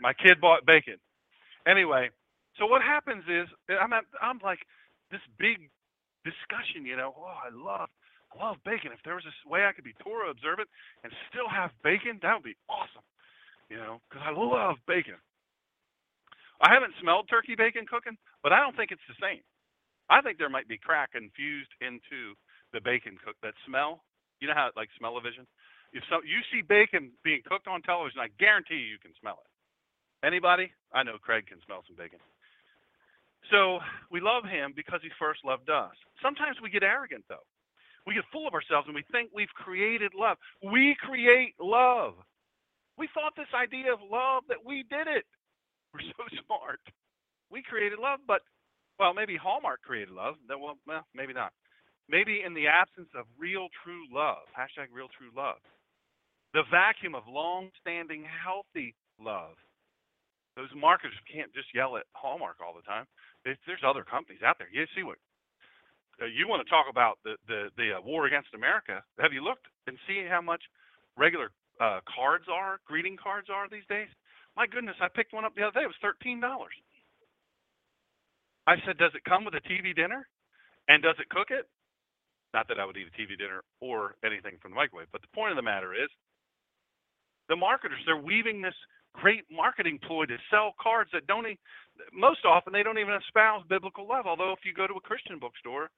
[0.00, 0.96] My kid bought bacon.
[1.66, 2.10] Anyway,
[2.58, 4.60] so what happens is I'm at, I'm like
[5.10, 5.70] this big
[6.24, 7.14] discussion, you know.
[7.16, 7.88] Oh, I love
[8.34, 8.92] I love bacon.
[8.92, 10.68] If there was a way I could be Torah observant
[11.04, 13.06] and still have bacon, that would be awesome,
[13.70, 15.16] you know, because I love bacon.
[16.60, 19.44] I haven't smelled turkey bacon cooking, but I don't think it's the same.
[20.08, 22.34] I think there might be crack infused into
[22.72, 23.36] the bacon cook.
[23.42, 24.02] That smell,
[24.40, 25.46] you know how like smell-o-vision.
[25.92, 29.38] If so, you see bacon being cooked on television, I guarantee you, you can smell
[29.40, 29.50] it.
[30.26, 30.72] Anybody?
[30.92, 32.18] I know Craig can smell some bacon.
[33.50, 33.78] So
[34.10, 35.94] we love him because he first loved us.
[36.22, 37.46] Sometimes we get arrogant, though.
[38.06, 40.38] We get full of ourselves and we think we've created love.
[40.62, 42.14] We create love.
[42.98, 45.26] We thought this idea of love that we did it.
[45.92, 46.80] We're so smart.
[47.50, 48.42] We created love, but,
[48.98, 50.36] well, maybe Hallmark created love.
[50.48, 51.52] Well, well maybe not.
[52.08, 55.58] Maybe in the absence of real, true love, hashtag real, true love,
[56.54, 59.58] the vacuum of long standing, healthy love.
[60.56, 63.06] Those marketers can't just yell at Hallmark all the time
[63.66, 64.68] there's other companies out there.
[64.72, 65.18] You see what
[66.18, 69.02] uh, you want to talk about the the the uh, war against America?
[69.20, 70.62] Have you looked and seen how much
[71.16, 74.08] regular uh, cards are, greeting cards are these days?
[74.56, 75.84] My goodness, I picked one up the other day.
[75.86, 76.74] It was thirteen dollars.
[78.66, 80.26] I said, does it come with a TV dinner?
[80.88, 81.66] And does it cook it?
[82.54, 85.34] Not that I would eat a TV dinner or anything from the microwave, but the
[85.34, 86.08] point of the matter is,
[87.48, 88.74] the marketers they're weaving this
[89.14, 91.58] great marketing ploy to sell cards that don't even,
[92.12, 94.26] most often they don't even espouse biblical love.
[94.26, 95.90] Although if you go to a Christian bookstore,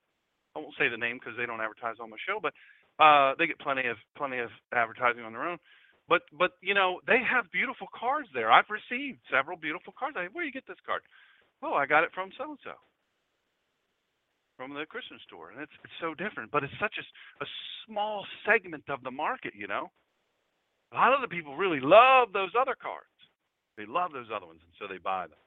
[0.55, 2.53] I won't say the name because they don't advertise on my show, but
[3.03, 5.59] uh, they get plenty of plenty of advertising on their own.
[6.09, 8.51] But but you know they have beautiful cards there.
[8.51, 10.17] I've received several beautiful cards.
[10.19, 11.03] I, where do you get this card?
[11.63, 12.73] Oh, I got it from so and so,
[14.57, 16.51] from the Christian store, and it's it's so different.
[16.51, 17.47] But it's such a, a
[17.87, 19.91] small segment of the market, you know.
[20.93, 23.07] A lot of the people really love those other cards.
[23.77, 25.39] They love those other ones, and so they buy them.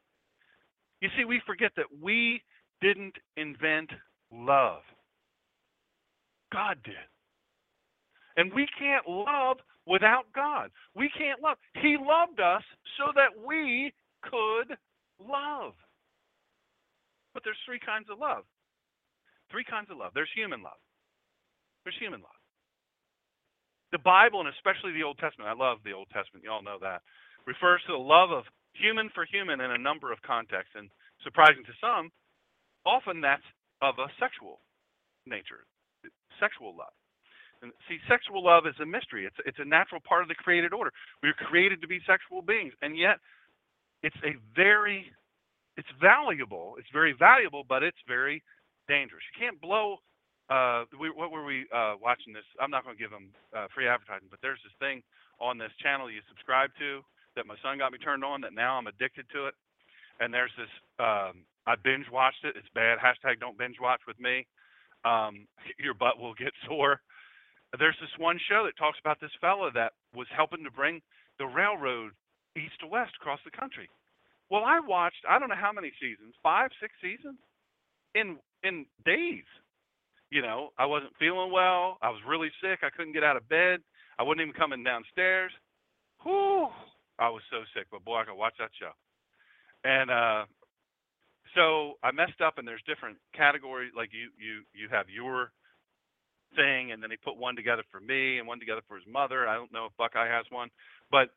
[1.01, 2.41] You see, we forget that we
[2.79, 3.89] didn't invent
[4.31, 4.81] love.
[6.53, 6.95] God did.
[8.37, 10.71] And we can't love without God.
[10.95, 11.57] We can't love.
[11.81, 12.63] He loved us
[12.97, 13.93] so that we
[14.23, 14.77] could
[15.19, 15.73] love.
[17.33, 18.43] But there's three kinds of love.
[19.49, 20.11] Three kinds of love.
[20.13, 20.79] There's human love.
[21.83, 22.39] There's human love.
[23.91, 26.79] The Bible, and especially the Old Testament, I love the Old Testament, you all know
[26.79, 27.03] that,
[27.45, 30.71] refers to the love of human for human in a number of contexts.
[30.75, 30.87] And
[31.23, 32.11] surprising to some,
[32.85, 33.43] often that's
[33.81, 34.61] of a sexual
[35.25, 35.67] nature,
[36.39, 36.95] sexual love.
[37.61, 39.25] And see, sexual love is a mystery.
[39.25, 40.91] It's it's a natural part of the created order.
[41.21, 43.17] We are created to be sexual beings, and yet
[44.01, 45.11] it's a very
[45.77, 46.75] it's valuable.
[46.77, 48.43] It's very valuable, but it's very
[48.87, 49.23] dangerous.
[49.33, 49.97] You can't blow.
[50.49, 52.43] Uh, we, what were we uh, watching this?
[52.59, 55.01] I'm not going to give them uh, free advertising, but there's this thing
[55.39, 57.01] on this channel you subscribe to
[57.35, 58.41] that my son got me turned on.
[58.41, 59.55] That now I'm addicted to it.
[60.19, 60.69] And there's this.
[60.99, 62.55] Um, I binge watched it.
[62.57, 62.99] It's bad.
[62.99, 64.45] Hashtag don't binge watch with me.
[65.05, 65.47] Um,
[65.79, 66.99] your butt will get sore.
[67.79, 71.01] There's this one show that talks about this fella that was helping to bring
[71.39, 72.11] the railroad
[72.57, 73.87] east to west across the country.
[74.51, 77.39] Well, I watched I don't know how many seasons, five, six seasons,
[78.13, 79.47] in in days.
[80.29, 81.97] You know, I wasn't feeling well.
[82.01, 82.79] I was really sick.
[82.83, 83.79] I couldn't get out of bed.
[84.19, 85.51] I wasn't even coming downstairs.
[86.23, 86.67] Whew,
[87.17, 88.91] I was so sick, but boy, I could watch that show.
[89.83, 90.45] And uh,
[91.55, 93.91] so I messed up, and there's different categories.
[93.95, 95.51] Like you, you, you have your
[96.55, 99.47] thing, and then he put one together for me and one together for his mother.
[99.47, 100.69] I don't know if Buckeye has one,
[101.09, 101.29] but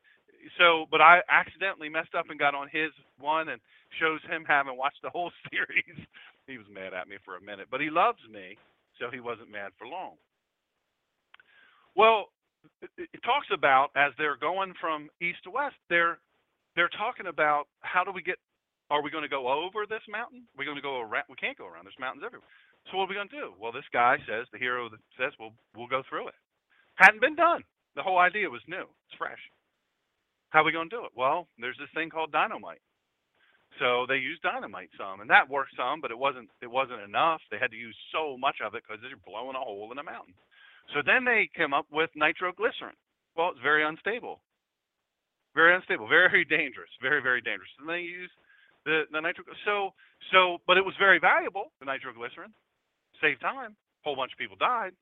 [0.58, 3.60] so but I accidentally messed up and got on his one and
[4.00, 5.98] shows him having watched the whole series.
[6.46, 8.56] he was mad at me for a minute, but he loves me,
[8.98, 10.16] so he wasn't mad for long.
[11.96, 12.28] Well,
[12.96, 16.18] it talks about as they're going from east to west, they're
[16.74, 18.36] they're talking about how do we get
[18.90, 20.44] are we going to go over this mountain?
[20.56, 21.24] We're we going to go around?
[21.28, 21.88] We can't go around.
[21.88, 22.48] There's mountains everywhere.
[22.90, 23.48] So what are we going to do?
[23.56, 26.38] Well, this guy says, the hero says, well, we'll go through it.
[26.96, 27.64] Hadn't been done.
[27.96, 28.84] The whole idea was new.
[28.84, 29.40] It's fresh.
[30.54, 31.10] How are we going to do it?
[31.18, 32.78] Well, there's this thing called dynamite.
[33.82, 37.42] So they used dynamite some, and that worked some, but it wasn't it wasn't enough.
[37.50, 40.06] They had to use so much of it because they're blowing a hole in a
[40.06, 40.38] mountain.
[40.94, 42.94] So then they came up with nitroglycerin.
[43.34, 44.38] Well, it's very unstable,
[45.58, 47.74] very unstable, very dangerous, very very dangerous.
[47.82, 48.38] And they used
[48.86, 49.42] the the nitro.
[49.66, 49.90] So
[50.30, 51.74] so, but it was very valuable.
[51.82, 52.54] The nitroglycerin
[53.18, 53.74] saved time.
[54.06, 54.94] Whole bunch of people died.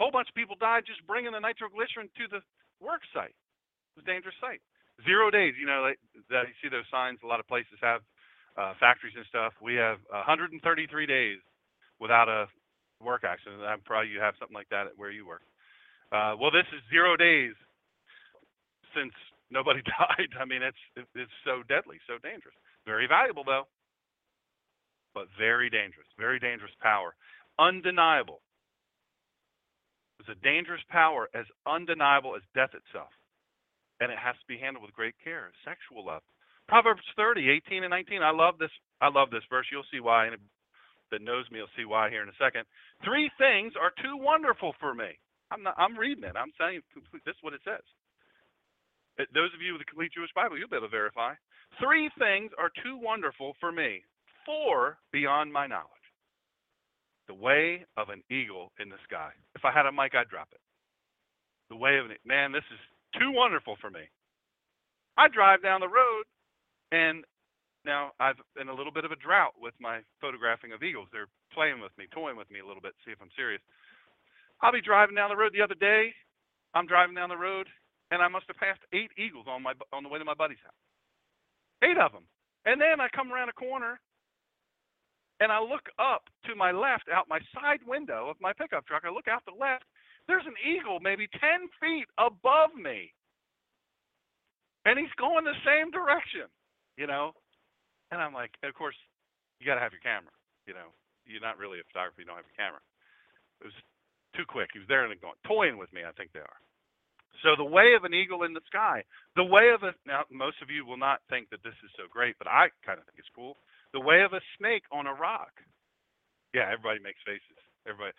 [0.00, 2.40] Whole bunch of people died just bringing the nitroglycerin to the
[2.80, 3.36] work site.
[3.98, 4.60] A dangerous site.
[5.04, 5.98] Zero days, you know, like,
[6.30, 7.18] that you see those signs.
[7.24, 8.00] A lot of places have
[8.56, 9.52] uh, factories and stuff.
[9.60, 10.56] We have 133
[11.06, 11.38] days
[12.00, 12.46] without a
[13.04, 13.62] work accident.
[13.62, 15.42] I'm probably you have something like that where you work.
[16.12, 17.52] Uh, well, this is zero days
[18.94, 19.12] since
[19.50, 20.32] nobody died.
[20.40, 20.80] I mean, it's
[21.14, 22.54] it's so deadly, so dangerous.
[22.86, 23.64] Very valuable though,
[25.14, 26.06] but very dangerous.
[26.18, 27.14] Very dangerous power.
[27.58, 28.40] Undeniable.
[30.20, 33.12] It's a dangerous power as undeniable as death itself
[34.00, 35.50] and it has to be handled with great care.
[35.64, 36.22] Sexual love.
[36.68, 38.22] Proverbs 30, 18 and 19.
[38.22, 38.72] I love this.
[39.00, 39.66] I love this verse.
[39.70, 40.26] You'll see why.
[40.26, 40.36] And
[41.10, 42.66] that knows me will see why here in a second.
[43.04, 45.18] Three things are too wonderful for me.
[45.50, 45.74] I'm not.
[45.78, 46.34] I'm reading it.
[46.34, 46.82] I'm saying
[47.24, 47.84] this is what it says.
[49.18, 51.34] Uh, those of you with the complete Jewish Bible, you'll be able to verify.
[51.78, 54.02] Three things are too wonderful for me.
[54.44, 55.90] Four beyond my knowledge.
[57.28, 59.30] The way of an eagle in the sky.
[59.54, 60.60] If I had a mic, I'd drop it.
[61.70, 62.52] The way of an man.
[62.52, 62.78] This is
[63.14, 64.08] too wonderful for me.
[65.16, 66.24] I drive down the road,
[66.92, 67.24] and
[67.84, 71.08] now I've in a little bit of a drought with my photographing of eagles.
[71.12, 73.62] They're playing with me, toying with me a little bit, see if I'm serious.
[74.60, 76.12] I'll be driving down the road the other day.
[76.74, 77.68] I'm driving down the road,
[78.10, 80.60] and I must have passed eight eagles on my on the way to my buddy's
[80.64, 80.82] house.
[81.82, 82.24] Eight of them.
[82.64, 84.00] And then I come around a corner,
[85.40, 89.04] and I look up to my left out my side window of my pickup truck.
[89.06, 89.84] I look out the left,
[90.28, 93.12] there's an eagle maybe 10 feet above me.
[94.84, 96.46] And he's going the same direction,
[96.96, 97.34] you know?
[98.10, 98.94] And I'm like, of course,
[99.58, 100.30] you got to have your camera,
[100.66, 100.94] you know?
[101.26, 102.82] You're not really a photographer, you don't have your camera.
[103.58, 103.78] It was
[104.38, 104.70] too quick.
[104.70, 106.60] He was there and going, toying with me, I think they are.
[107.42, 110.62] So the way of an eagle in the sky, the way of a now most
[110.62, 113.18] of you will not think that this is so great, but I kind of think
[113.18, 113.56] it's cool.
[113.92, 115.52] The way of a snake on a rock.
[116.54, 117.60] Yeah, everybody makes faces.
[117.84, 118.16] Everybody,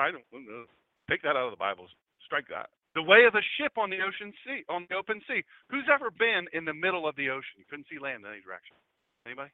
[0.00, 0.64] I don't know.
[1.10, 1.86] Take that out of the Bible.
[2.24, 2.70] Strike that.
[2.94, 5.42] The way of a ship on the ocean sea, on the open sea.
[5.68, 7.58] Who's ever been in the middle of the ocean?
[7.58, 8.78] You couldn't see land in any direction.
[9.26, 9.50] Anybody?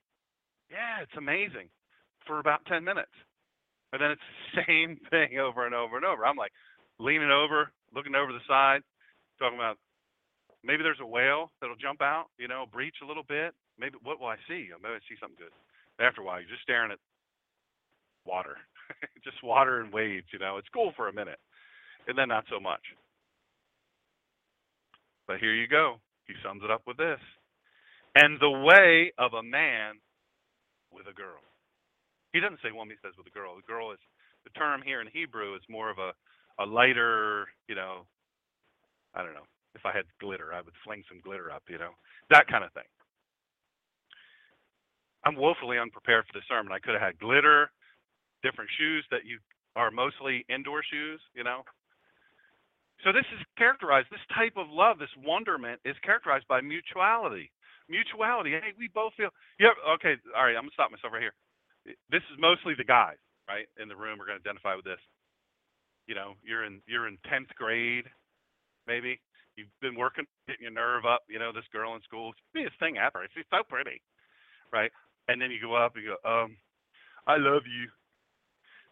[0.71, 1.73] Yeah, it's amazing
[2.27, 3.13] for about 10 minutes.
[3.93, 6.25] And then it's the same thing over and over and over.
[6.25, 6.53] I'm like
[6.99, 8.85] leaning over, looking over the side,
[9.41, 9.79] talking about
[10.63, 13.55] maybe there's a whale that'll jump out, you know, breach a little bit.
[13.79, 14.69] Maybe what will I see?
[14.83, 15.55] Maybe I see something good.
[15.97, 17.01] After a while, you're just staring at
[18.27, 18.57] water.
[19.25, 20.57] just water and waves, you know.
[20.59, 21.39] It's cool for a minute,
[22.09, 22.83] and then not so much.
[25.27, 26.01] But here you go.
[26.27, 27.21] He sums it up with this.
[28.17, 29.95] And the way of a man
[30.93, 31.39] with a girl.
[32.33, 33.55] He doesn't say woman, he says with a girl.
[33.55, 33.99] The girl is
[34.45, 36.13] the term here in Hebrew is more of a
[36.59, 38.05] a lighter, you know,
[39.15, 39.49] I don't know.
[39.75, 41.97] If I had glitter, I would fling some glitter up, you know,
[42.29, 42.91] that kind of thing.
[45.25, 46.73] I'm woefully unprepared for the sermon.
[46.73, 47.71] I could have had glitter,
[48.43, 49.39] different shoes that you
[49.77, 51.63] are mostly indoor shoes, you know.
[53.05, 57.51] So this is characterized, this type of love, this wonderment is characterized by mutuality.
[57.89, 58.53] Mutuality.
[58.53, 61.37] Hey, we both feel yeah, okay, all right, I'm gonna stop myself right here.
[62.11, 65.01] This is mostly the guys, right, in the room are gonna identify with this.
[66.07, 68.05] You know, you're in you're in tenth grade,
[68.87, 69.21] maybe.
[69.57, 72.61] You've been working, getting your nerve up, you know, this girl in school, she's the
[72.61, 73.27] biggest thing ever.
[73.35, 74.01] She's so pretty.
[74.73, 74.91] Right?
[75.29, 76.57] And then you go up and you go, um,
[77.27, 77.91] I love you.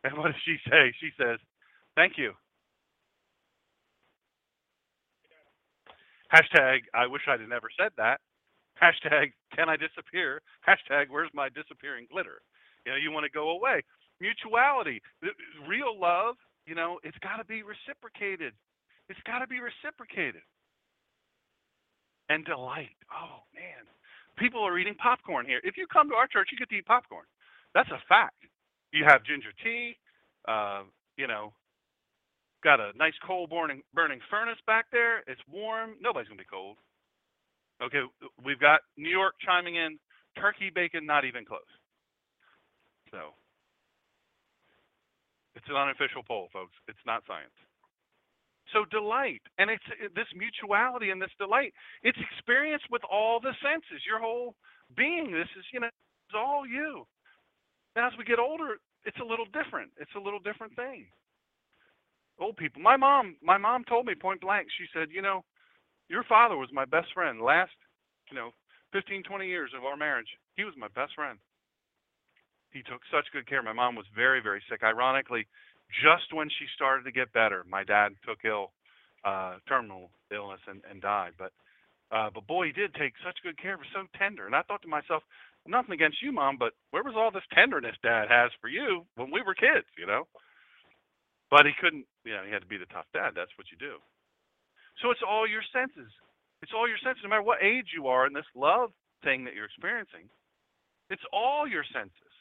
[0.05, 0.93] And what does she say?
[1.01, 1.39] She says,
[1.97, 2.33] Thank you.
[6.33, 8.21] Hashtag, I wish I'd never said that.
[8.81, 10.41] Hashtag, can I disappear?
[10.67, 12.43] Hashtag, where's my disappearing glitter?
[12.87, 13.83] You know, you want to go away.
[14.21, 15.01] Mutuality,
[15.67, 18.53] real love, you know, it's got to be reciprocated.
[19.09, 20.43] It's got to be reciprocated.
[22.29, 22.95] And delight.
[23.11, 23.89] Oh, man.
[24.37, 25.61] People are eating popcorn here.
[25.65, 27.25] If you come to our church, you get to eat popcorn.
[27.75, 28.37] That's a fact.
[28.93, 29.97] You have ginger tea,
[30.49, 30.83] uh,
[31.17, 31.53] you know,
[32.65, 35.21] Got a nice coal burning burning furnace back there.
[35.29, 35.95] It's warm.
[36.01, 36.77] Nobody's gonna be cold.
[37.81, 38.03] Okay,
[38.45, 39.99] we've got New York chiming in.
[40.37, 41.71] Turkey bacon, not even close.
[43.13, 43.35] So
[45.55, 46.75] it's an unofficial poll, folks.
[46.89, 47.55] It's not science.
[48.73, 51.73] So delight, and it's this mutuality and this delight.
[52.03, 54.55] It's experienced with all the senses, your whole
[54.97, 55.33] being.
[55.33, 57.07] This is, you know, it's all you.
[57.99, 59.91] Now, as we get older, it's a little different.
[59.99, 61.11] It's a little different thing
[62.41, 62.81] old people.
[62.83, 64.69] My mom, my mom told me point blank.
[64.79, 65.45] She said, you know,
[66.09, 67.41] your father was my best friend.
[67.41, 67.73] Last,
[68.31, 68.51] you know,
[68.93, 71.39] 15, 20 years of our marriage, he was my best friend.
[72.73, 73.63] He took such good care.
[73.63, 74.83] My mom was very, very sick.
[74.83, 75.47] Ironically,
[76.05, 78.73] just when she started to get better, my dad took ill,
[79.25, 81.33] uh, terminal illness, and, and died.
[81.39, 81.53] But,
[82.13, 83.77] uh, but boy, he did take such good care.
[83.77, 84.47] He was so tender.
[84.47, 85.23] And I thought to myself,
[85.67, 89.31] nothing against you, mom, but where was all this tenderness dad has for you when
[89.31, 89.87] we were kids?
[89.99, 90.25] You know.
[91.51, 93.33] But he couldn't, you know, he had to be the tough dad.
[93.35, 93.97] That's what you do.
[95.01, 96.13] So it's all your senses.
[96.61, 98.91] It's all your senses, no matter what age you are in this love
[99.25, 100.29] thing that you're experiencing.
[101.09, 102.33] It's all your senses.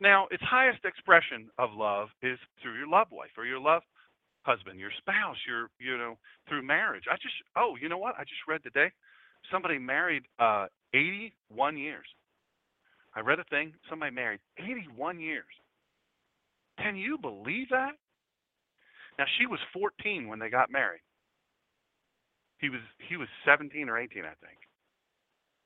[0.00, 3.82] Now, its highest expression of love is through your love wife or your love
[4.42, 6.18] husband, your spouse, your, you know,
[6.48, 7.04] through marriage.
[7.10, 8.16] I just, oh, you know what?
[8.18, 8.90] I just read today
[9.50, 12.06] somebody married uh, 81 years.
[13.16, 15.44] I read a thing, somebody married 81 years.
[16.78, 17.92] Can you believe that?
[19.18, 21.00] Now she was 14 when they got married.
[22.58, 24.58] He was he was 17 or 18, I think.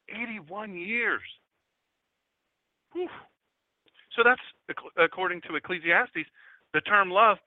[0.09, 1.23] 81 years.
[2.93, 3.09] Whew.
[4.17, 4.41] So that's
[4.97, 6.31] according to Ecclesiastes,
[6.73, 7.39] the term love,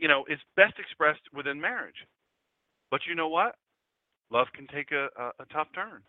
[0.00, 2.06] you know, is best expressed within marriage.
[2.90, 3.56] But you know what?
[4.30, 6.02] Love can take a, a, a tough turn.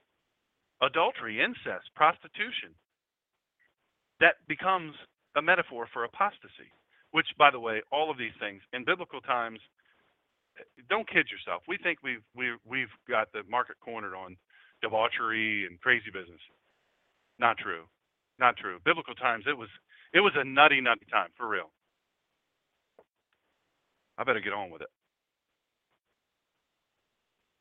[0.82, 2.76] Adultery, incest, prostitution.
[4.20, 4.94] That becomes
[5.36, 6.72] a metaphor for apostasy.
[7.12, 9.60] Which, by the way, all of these things in biblical times,
[10.90, 11.64] don't kid yourself.
[11.68, 14.36] We think we've we, we've got the market cornered on
[14.82, 16.42] debauchery and crazy business.
[17.40, 17.84] Not true.
[18.40, 18.80] Not true.
[18.84, 19.70] Biblical times, it was
[20.14, 21.72] it was a nutty, nutty time for real.
[24.18, 24.90] I better get on with it.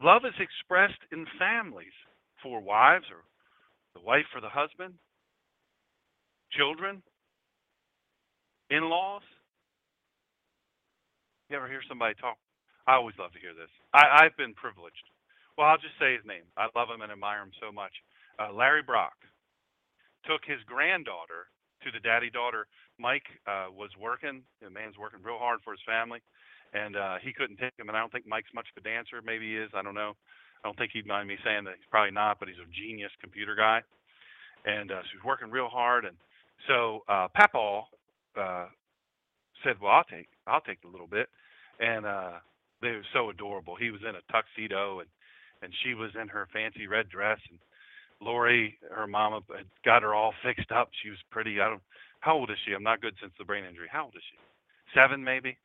[0.02, 1.94] Love is expressed in families
[2.42, 3.22] for wives or
[3.94, 4.94] the wife for the husband,
[6.56, 7.02] children,
[8.70, 9.22] in laws,
[11.50, 12.36] you ever hear somebody talk?
[12.86, 13.70] I always love to hear this.
[13.92, 15.04] I, I've been privileged.
[15.56, 16.44] Well, I'll just say his name.
[16.56, 17.92] I love him and admire him so much.
[18.38, 19.14] Uh, Larry Brock
[20.26, 21.46] took his granddaughter
[21.84, 22.66] to the daddy daughter.
[22.98, 24.42] Mike uh, was working.
[24.60, 26.20] The man's working real hard for his family,
[26.72, 27.88] and uh, he couldn't take him.
[27.88, 29.22] And I don't think Mike's much of a dancer.
[29.22, 29.70] Maybe he is.
[29.74, 30.16] I don't know.
[30.64, 33.12] I don't think he'd mind me saying that he's probably not, but he's a genius
[33.20, 33.84] computer guy.
[34.64, 36.04] And uh, so he's working real hard.
[36.04, 36.16] And
[36.66, 37.84] so uh, Papaw
[38.38, 38.66] uh,
[39.62, 41.28] said, "Well, I'll take I'll take a little bit,"
[41.80, 42.32] and uh,
[42.82, 43.76] they were so adorable.
[43.76, 45.08] He was in a tuxedo, and
[45.62, 47.58] and she was in her fancy red dress, and
[48.20, 50.90] Lori, her mama, had got her all fixed up.
[51.02, 51.60] She was pretty.
[51.60, 51.82] I don't.
[52.20, 52.72] How old is she?
[52.72, 53.88] I'm not good since the brain injury.
[53.90, 54.38] How old is she?
[54.98, 55.58] Seven, maybe.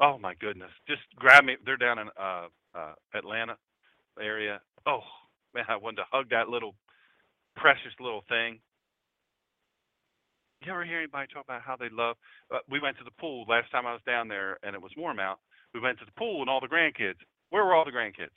[0.00, 0.70] Oh my goodness!
[0.86, 1.56] Just grab me.
[1.64, 3.56] They're down in uh, uh, Atlanta
[4.20, 4.60] area.
[4.86, 5.00] Oh
[5.54, 6.74] man, I wanted to hug that little
[7.56, 8.60] precious little thing.
[10.62, 12.16] You ever hear anybody talk about how they love?
[12.52, 14.90] Uh, we went to the pool last time I was down there, and it was
[14.96, 15.38] warm out.
[15.72, 17.20] We went to the pool, and all the grandkids.
[17.50, 18.34] Where were all the grandkids?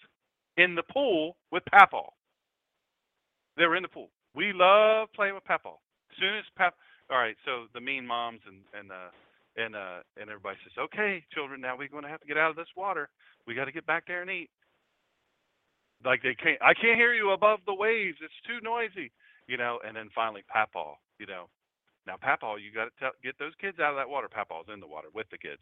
[0.57, 2.09] In the pool with Papaw.
[3.57, 4.09] They were in the pool.
[4.35, 5.73] We love playing with Papaw.
[5.73, 6.75] As soon as Pap,
[7.09, 7.35] all right.
[7.45, 11.75] So the mean moms and and the and uh, and everybody says, "Okay, children, now
[11.77, 13.09] we're going to have to get out of this water.
[13.47, 14.49] We got to get back there and eat."
[16.05, 18.17] Like they can't, I can't hear you above the waves.
[18.21, 19.11] It's too noisy,
[19.47, 19.79] you know.
[19.85, 21.47] And then finally, Papaw, you know,
[22.07, 24.27] now Papaw, you got to get those kids out of that water.
[24.27, 25.61] Papaw's in the water with the kids.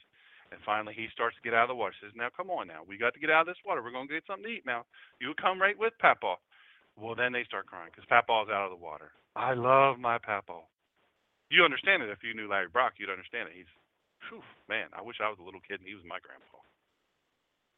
[0.51, 1.93] And finally, he starts to get out of the water.
[2.01, 3.83] Says, "Now, come on, now we got to get out of this water.
[3.83, 4.85] We're going to get something to eat now.
[5.21, 6.41] You come right with Papaw."
[6.97, 9.11] Well, then they start crying because Papaw's out of the water.
[9.35, 10.65] I love my Papaw.
[11.49, 12.93] You understand it if you knew Larry Brock.
[12.97, 13.55] You'd understand it.
[13.55, 13.71] He's,
[14.29, 14.87] whew, man.
[14.93, 16.59] I wish I was a little kid and he was my grandpa.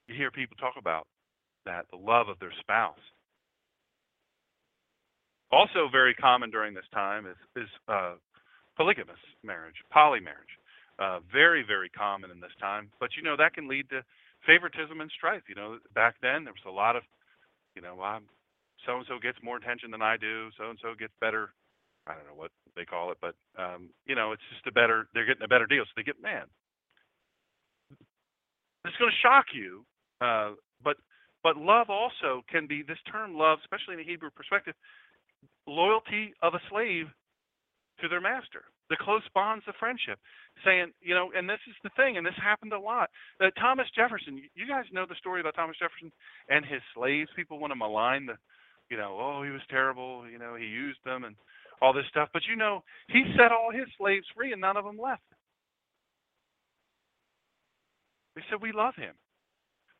[0.07, 1.07] You hear people talk about
[1.66, 2.99] that the love of their spouse.
[5.51, 8.16] Also, very common during this time is is uh,
[8.78, 10.55] polygamous marriage, polymarriage.
[10.99, 12.91] Uh, very, very common in this time.
[12.99, 14.03] But you know that can lead to
[14.45, 15.43] favoritism and strife.
[15.49, 17.03] You know, back then there was a lot of,
[17.76, 17.97] you know,
[18.86, 20.49] so and so gets more attention than I do.
[20.57, 21.53] So and so gets better.
[22.07, 25.07] I don't know what they call it, but um, you know, it's just a better.
[25.13, 26.45] They're getting a better deal, so they get mad.
[28.86, 29.86] It's going to shock you,
[30.22, 30.97] uh, but
[31.43, 34.74] but love also can be this term love, especially in the Hebrew perspective,
[35.67, 37.07] loyalty of a slave
[38.00, 38.64] to their master.
[38.89, 40.20] The close bonds of friendship,
[40.66, 43.10] saying, you know, and this is the thing, and this happened a lot.
[43.39, 46.12] Uh, Thomas Jefferson, you guys know the story about Thomas Jefferson
[46.50, 47.30] and his slaves.
[47.36, 48.36] People want to malign the
[48.92, 51.36] you know, oh, he was terrible, you know, he used them and
[51.82, 52.28] all this stuff.
[52.34, 55.24] But you know, he set all his slaves free and none of them left.
[58.36, 59.16] They said, We love him.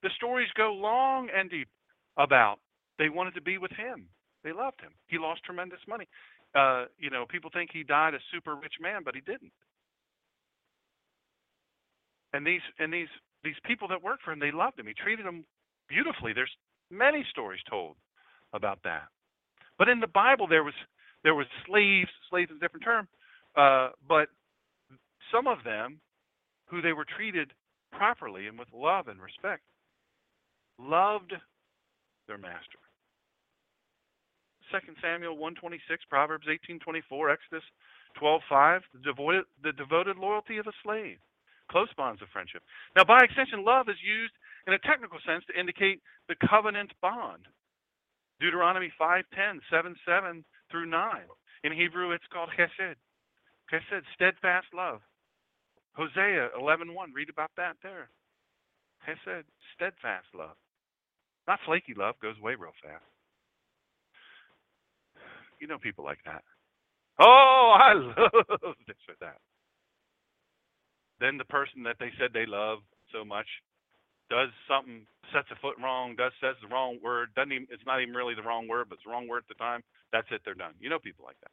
[0.04, 1.70] The stories go long and deep
[2.18, 2.58] about
[3.00, 4.08] they wanted to be with him.
[4.44, 4.92] They loved him.
[5.08, 6.08] He lost tremendous money.
[6.54, 9.54] Uh, you know, people think he died a super rich man, but he didn't.
[12.34, 13.08] And these and these
[13.44, 14.88] these people that worked for him, they loved him.
[14.88, 15.46] He treated them
[15.88, 16.34] beautifully.
[16.34, 16.52] There's
[16.90, 17.96] many stories told
[18.54, 19.08] about that.
[19.78, 20.74] But in the Bible, there was
[21.24, 22.10] there was slaves.
[22.30, 23.08] Slaves is a different term,
[23.56, 24.30] uh, but
[25.32, 26.00] some of them,
[26.68, 27.52] who they were treated
[27.92, 29.64] properly and with love and respect,
[30.80, 31.34] loved
[32.28, 32.80] their master.
[34.72, 37.64] 2 Samuel 126, Proverbs 18:24, Exodus
[38.16, 41.20] 12:5, the devoted, the devoted loyalty of a slave,
[41.70, 42.64] close bonds of friendship.
[42.96, 44.34] Now, by extension, love is used
[44.68, 47.48] in a technical sense to indicate the covenant bond
[48.40, 51.28] Deuteronomy 5:10, 7, 7 through 9.
[51.64, 52.96] In Hebrew, it's called chesed.
[53.72, 55.02] Chesed, steadfast love.
[55.94, 57.14] Hosea 11:1.
[57.14, 58.10] Read about that there.
[59.06, 59.46] Chesed,
[59.76, 60.58] steadfast love.
[61.48, 63.06] Not flaky love, goes away real fast.
[65.62, 66.44] You know people like that.
[67.20, 69.38] Oh, I love this or that.
[71.22, 72.80] Then the person that they said they love
[73.14, 73.48] so much
[74.30, 78.02] does something, sets a foot wrong, does says the wrong word, doesn't even it's not
[78.02, 79.84] even really the wrong word, but it's the wrong word at the time.
[80.12, 80.74] That's it, they're done.
[80.80, 81.52] You know people like that.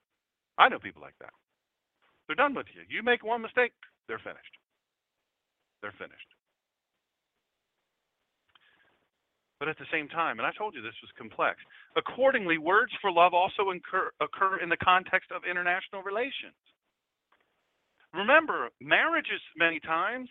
[0.59, 1.35] I know people like that.
[2.27, 2.83] They're done with you.
[2.89, 3.73] You make one mistake,
[4.09, 4.57] they're finished.
[5.83, 6.31] They're finished.
[9.59, 11.59] But at the same time, and I told you this was complex,
[11.97, 16.55] accordingly, words for love also incur, occur in the context of international relations.
[18.15, 20.29] Remember, marriages many times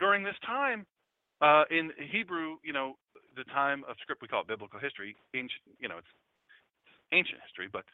[0.00, 0.86] during this time
[1.42, 2.94] uh, in Hebrew, you know,
[3.36, 5.14] the time of script we call it biblical history.
[5.34, 6.14] Ancient, you know, it's
[7.12, 7.84] ancient history, but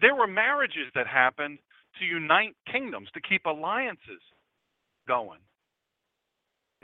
[0.00, 1.58] there were marriages that happened
[1.98, 4.20] to unite kingdoms to keep alliances
[5.06, 5.40] going.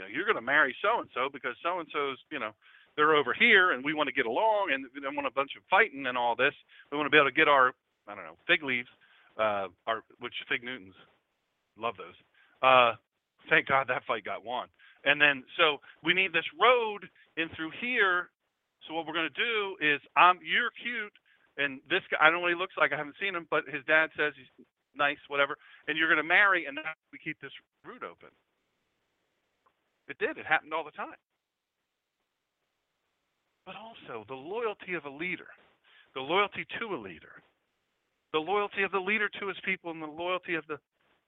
[0.01, 2.57] You know, you're going to marry so and so because so and so's, you know,
[2.97, 5.53] they're over here and we want to get along and we don't want a bunch
[5.61, 6.57] of fighting and all this.
[6.91, 7.77] We want to be able to get our,
[8.09, 8.89] I don't know, fig leaves,
[9.37, 10.97] uh, our which fig Newtons,
[11.77, 12.17] love those.
[12.65, 12.97] Uh,
[13.53, 14.69] thank God that fight got won.
[15.05, 17.05] And then, so we need this road
[17.37, 18.33] in through here.
[18.89, 21.13] So what we're going to do is, I'm you're cute,
[21.61, 22.93] and this guy, I don't know what he looks like.
[22.93, 24.49] I haven't seen him, but his dad says he's
[24.97, 25.57] nice, whatever.
[25.89, 26.81] And you're going to marry, and
[27.13, 27.53] we keep this
[27.85, 28.33] route open.
[30.11, 30.39] It did.
[30.39, 31.17] It happened all the time.
[33.65, 35.47] But also the loyalty of a leader,
[36.15, 37.39] the loyalty to a leader,
[38.33, 40.79] the loyalty of the leader to his people, and the loyalty of the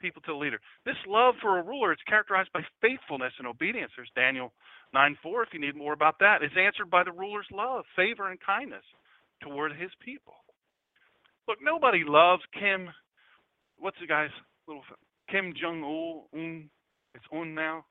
[0.00, 0.58] people to the leader.
[0.84, 3.92] This love for a ruler is characterized by faithfulness and obedience.
[3.94, 4.52] There's Daniel
[4.92, 6.42] 9 4, if you need more about that.
[6.42, 8.84] It's answered by the ruler's love, favor, and kindness
[9.42, 10.34] toward his people.
[11.46, 12.90] Look, nobody loves Kim.
[13.78, 14.34] What's the guy's
[14.66, 14.82] little
[15.30, 16.68] Kim Jong Un?
[17.14, 17.84] It's Un now.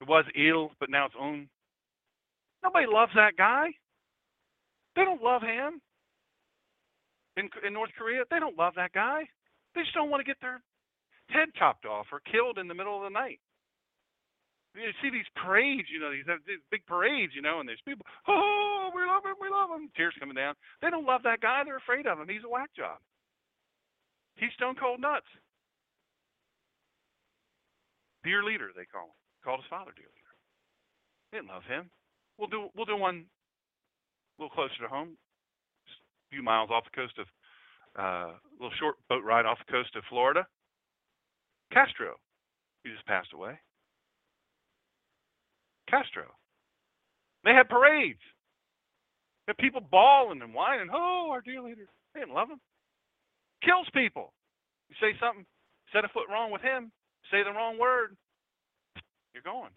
[0.00, 1.48] It was Il, but now it's Un.
[2.62, 3.68] Nobody loves that guy.
[4.96, 5.80] They don't love him.
[7.36, 9.24] In, in North Korea, they don't love that guy.
[9.74, 10.62] They just don't want to get their
[11.28, 13.40] head chopped off or killed in the middle of the night.
[14.74, 17.82] You see these parades, you know, these, uh, these big parades, you know, and there's
[17.86, 20.54] people, oh, we love him, we love him, tears coming down.
[20.82, 21.62] They don't love that guy.
[21.64, 22.28] They're afraid of him.
[22.28, 22.98] He's a whack job.
[24.36, 25.30] He's stone cold nuts.
[28.24, 29.23] Dear leader, they call him.
[29.44, 30.32] Called his father dear leader.
[31.30, 31.90] They didn't love him.
[32.38, 33.26] We'll do we'll do one
[34.38, 35.16] a little closer to home,
[35.86, 37.26] a few miles off the coast of
[37.98, 40.46] uh, a little short boat ride off the coast of Florida.
[41.72, 42.14] Castro,
[42.82, 43.58] he just passed away.
[45.88, 46.24] Castro.
[47.44, 48.22] They had parades.
[49.46, 50.88] They had people bawling and whining.
[50.92, 51.86] Oh, our dear leader.
[52.14, 52.60] They didn't love him.
[53.62, 54.32] Kills people.
[54.88, 55.44] You say something,
[55.92, 56.90] set a foot wrong with him,
[57.30, 58.16] say the wrong word,
[59.34, 59.74] you're going.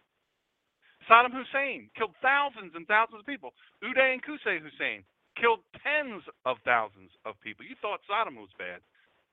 [1.10, 3.54] Saddam Hussein killed thousands and thousands of people.
[3.84, 5.04] Uday and Qusay Hussein
[5.40, 7.66] killed tens of thousands of people.
[7.66, 8.82] You thought Saddam was bad.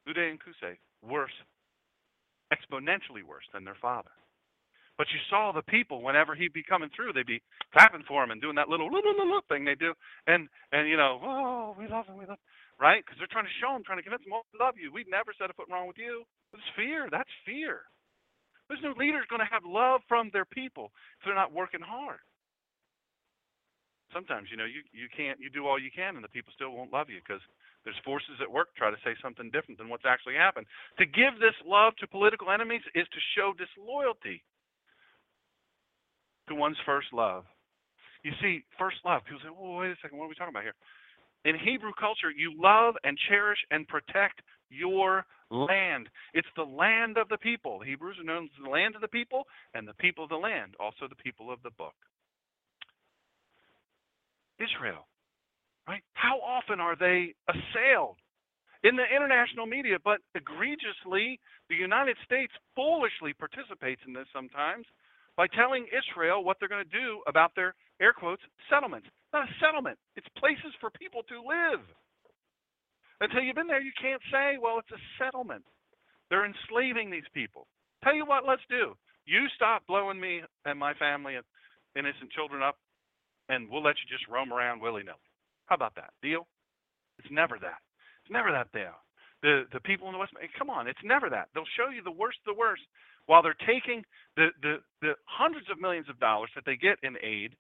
[0.09, 1.35] Uday and Qusay, worse,
[2.53, 4.13] exponentially worse than their father.
[4.97, 8.31] But you saw the people whenever he'd be coming through, they'd be clapping for him
[8.31, 8.89] and doing that little
[9.49, 9.93] thing they do,
[10.29, 12.47] and and you know, oh, we love him, we love, him.
[12.79, 13.03] right?
[13.05, 14.93] Because they're trying to show him, trying to convince him, oh, we love you.
[14.93, 16.23] We'd never said a foot wrong with you.
[16.53, 17.09] It's fear.
[17.11, 17.83] That's fear.
[18.75, 20.91] There's no leader going to have love from their people
[21.23, 22.19] if they're not working hard.
[24.11, 26.75] Sometimes, you know, you, you can't, you do all you can and the people still
[26.75, 27.43] won't love you because
[27.87, 30.67] there's forces at work try to say something different than what's actually happened.
[30.99, 34.43] To give this love to political enemies is to show disloyalty
[36.51, 37.47] to one's first love.
[38.27, 40.67] You see, first love, people say, well, wait a second, what are we talking about
[40.67, 40.75] here?
[41.45, 44.41] In Hebrew culture, you love and cherish and protect
[44.71, 46.09] your land.
[46.33, 47.81] It's the land of the people.
[47.81, 50.75] Hebrews are known as the land of the people and the people of the land,
[50.81, 51.95] also the people of the book.
[54.59, 55.07] Israel,
[55.89, 56.03] right?
[56.13, 58.17] How often are they assailed
[58.85, 59.99] in the international media?
[60.03, 64.87] But egregiously, the United States foolishly participates in this sometimes
[65.37, 69.09] by telling Israel what they're going to do about their air quotes settlements.
[69.35, 69.99] Not a settlement.
[70.15, 71.83] It's places for people to live.
[73.21, 75.67] Until you've been there, you can't say, well, it's a settlement.
[76.31, 77.67] They're enslaving these people.
[78.05, 78.95] Tell you what, let's do.
[79.27, 81.45] You stop blowing me and my family and
[81.99, 82.79] innocent children up,
[83.49, 85.27] and we'll let you just roam around willy nilly.
[85.67, 86.15] How about that?
[86.23, 86.47] Deal?
[87.19, 87.83] It's never that.
[88.23, 88.95] It's never that deal.
[89.43, 91.49] The the people in the West, come on, it's never that.
[91.55, 92.83] They'll show you the worst of the worst
[93.27, 94.05] while they're taking
[94.37, 97.57] the, the, the hundreds of millions of dollars that they get in aid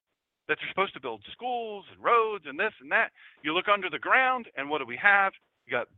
[0.48, 3.10] that they're supposed to build schools and roads and this and that.
[3.42, 5.32] You look under the ground, and what do we have?
[5.66, 5.88] You got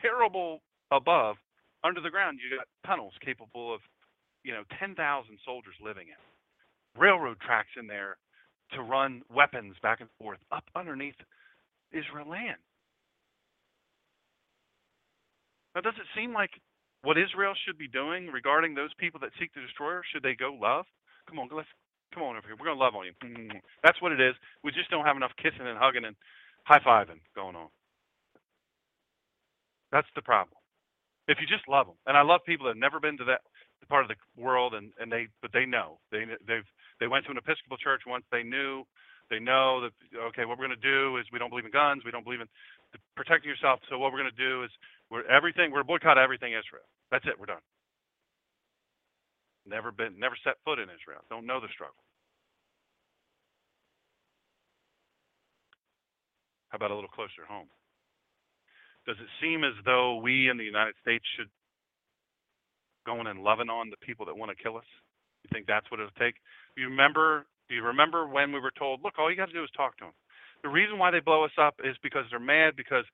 [0.00, 1.36] terrible above.
[1.82, 3.80] Under the ground, you got tunnels capable of,
[4.42, 4.96] you know, 10,000
[5.44, 7.00] soldiers living in.
[7.00, 8.16] Railroad tracks in there
[8.72, 11.16] to run weapons back and forth up underneath
[11.92, 12.60] Israel land.
[15.74, 16.50] Now, does it seem like
[17.02, 20.04] what Israel should be doing regarding those people that seek to destroy her?
[20.12, 20.86] Should they go love?
[21.28, 21.68] Come on, let's
[22.14, 22.56] come on over here.
[22.58, 23.14] We're gonna love on you.
[23.82, 24.34] That's what it is.
[24.62, 26.16] We just don't have enough kissing and hugging and
[26.64, 27.68] high fiving going on.
[29.90, 30.56] That's the problem.
[31.26, 33.40] If you just love them, and I love people that have never been to that
[33.88, 36.68] part of the world, and and they but they know they they've
[37.00, 38.24] they went to an Episcopal church once.
[38.30, 38.84] They knew
[39.30, 39.92] they know that
[40.32, 42.48] okay, what we're to do is we don't believe in guns, we don't believe in
[43.16, 43.80] protecting yourself.
[43.90, 44.70] So what we're to do is
[45.10, 46.86] we're everything we're boycott everything Israel.
[47.10, 47.38] That's it.
[47.38, 47.64] We're done.
[49.66, 51.24] Never been, never set foot in Israel.
[51.30, 52.04] Don't know the struggle.
[56.68, 57.68] How about a little closer home?
[59.06, 61.48] Does it seem as though we in the United States should
[63.06, 64.88] go in and loving on the people that want to kill us?
[65.44, 66.34] You think that's what it'll take?
[66.74, 67.46] Do you remember?
[67.68, 69.96] Do you remember when we were told, "Look, all you got to do is talk
[69.98, 70.14] to them"?
[70.62, 73.04] The reason why they blow us up is because they're mad because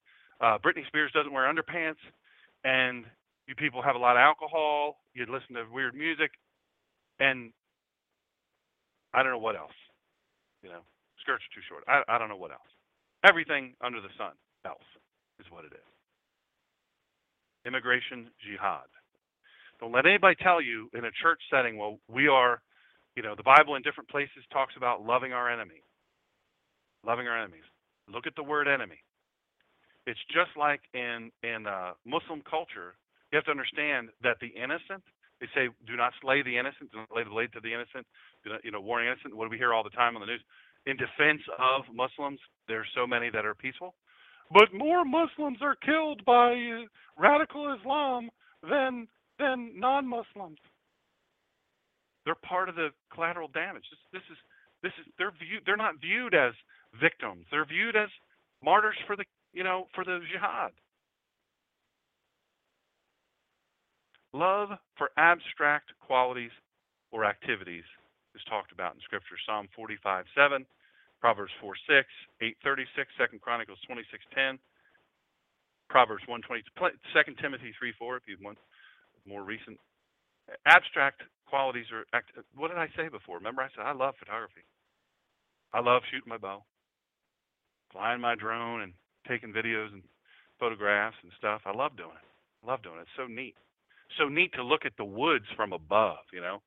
[0.40, 2.01] uh, Britney Spears doesn't wear underpants,
[2.64, 3.05] and
[3.51, 6.30] you people have a lot of alcohol, you listen to weird music,
[7.18, 7.51] and
[9.12, 9.74] I don't know what else.
[10.62, 10.86] You know,
[11.18, 11.82] skirts are too short.
[11.88, 12.70] I, I don't know what else.
[13.28, 14.86] Everything under the sun else
[15.40, 15.88] is what it is.
[17.66, 18.86] Immigration jihad.
[19.80, 22.62] Don't let anybody tell you in a church setting, well, we are,
[23.16, 25.82] you know, the Bible in different places talks about loving our enemy.
[27.05, 27.66] Loving our enemies.
[28.07, 29.03] Look at the word enemy.
[30.07, 32.94] It's just like in in uh, Muslim culture,
[33.31, 35.03] you have to understand that the innocent,
[35.41, 38.07] they say, do not slay the innocent, do not lay the blade to the innocent,
[38.45, 39.35] do not, you know, warning innocent.
[39.35, 40.43] What do we hear all the time on the news?
[40.87, 43.95] In defense of Muslims, there's so many that are peaceful.
[44.53, 46.85] But more Muslims are killed by
[47.18, 48.31] radical Islam
[48.62, 49.07] than
[49.39, 50.59] than non-Muslims.
[52.24, 53.85] They're part of the collateral damage.
[53.91, 54.39] This, this is
[54.83, 56.53] this is they're viewed they're not viewed as
[57.01, 57.47] victims.
[57.51, 58.09] They're viewed as
[58.62, 60.72] martyrs for the you know for the jihad.
[64.33, 66.55] Love for abstract qualities
[67.11, 67.85] or activities
[68.35, 69.35] is talked about in Scripture.
[69.47, 70.66] Psalm 45, 7,
[71.20, 72.09] Proverbs 4, 6,
[72.41, 74.59] 8, 36, 2 Chronicles 26, 10,
[75.89, 78.59] Proverbs 1, 20, 2 Timothy 3, 4, if you want
[79.26, 79.78] more recent.
[80.66, 83.39] Abstract qualities or Act, what did I say before?
[83.39, 84.62] Remember, I said I love photography.
[85.74, 86.64] I love shooting my bow,
[87.93, 88.93] flying my drone, and
[89.28, 90.03] taking videos and
[90.59, 91.62] photographs and stuff.
[91.66, 92.26] I love doing it.
[92.64, 93.03] I love doing it.
[93.03, 93.55] It's so neat.
[94.18, 96.24] So neat to look at the woods from above.
[96.32, 96.62] You know,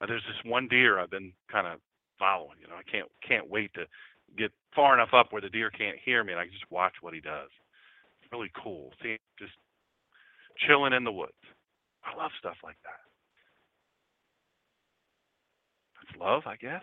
[0.00, 1.78] uh, there's this one deer I've been kind of
[2.18, 2.58] following.
[2.60, 3.84] You know, I can't can't wait to
[4.36, 6.94] get far enough up where the deer can't hear me, and I can just watch
[7.00, 7.50] what he does.
[8.22, 8.90] It's really cool.
[9.02, 9.52] See, just
[10.66, 11.32] chilling in the woods.
[12.04, 13.00] I love stuff like that.
[15.96, 16.82] That's love, I guess.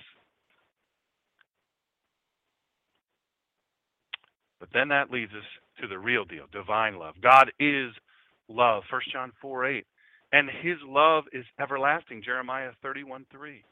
[4.59, 5.45] But then that leads us
[5.81, 7.15] to the real deal, divine love.
[7.21, 7.91] God is
[8.49, 8.83] love.
[8.89, 9.85] 1 John 4 8.
[10.31, 12.21] And his love is everlasting.
[12.23, 13.63] Jeremiah 31 3.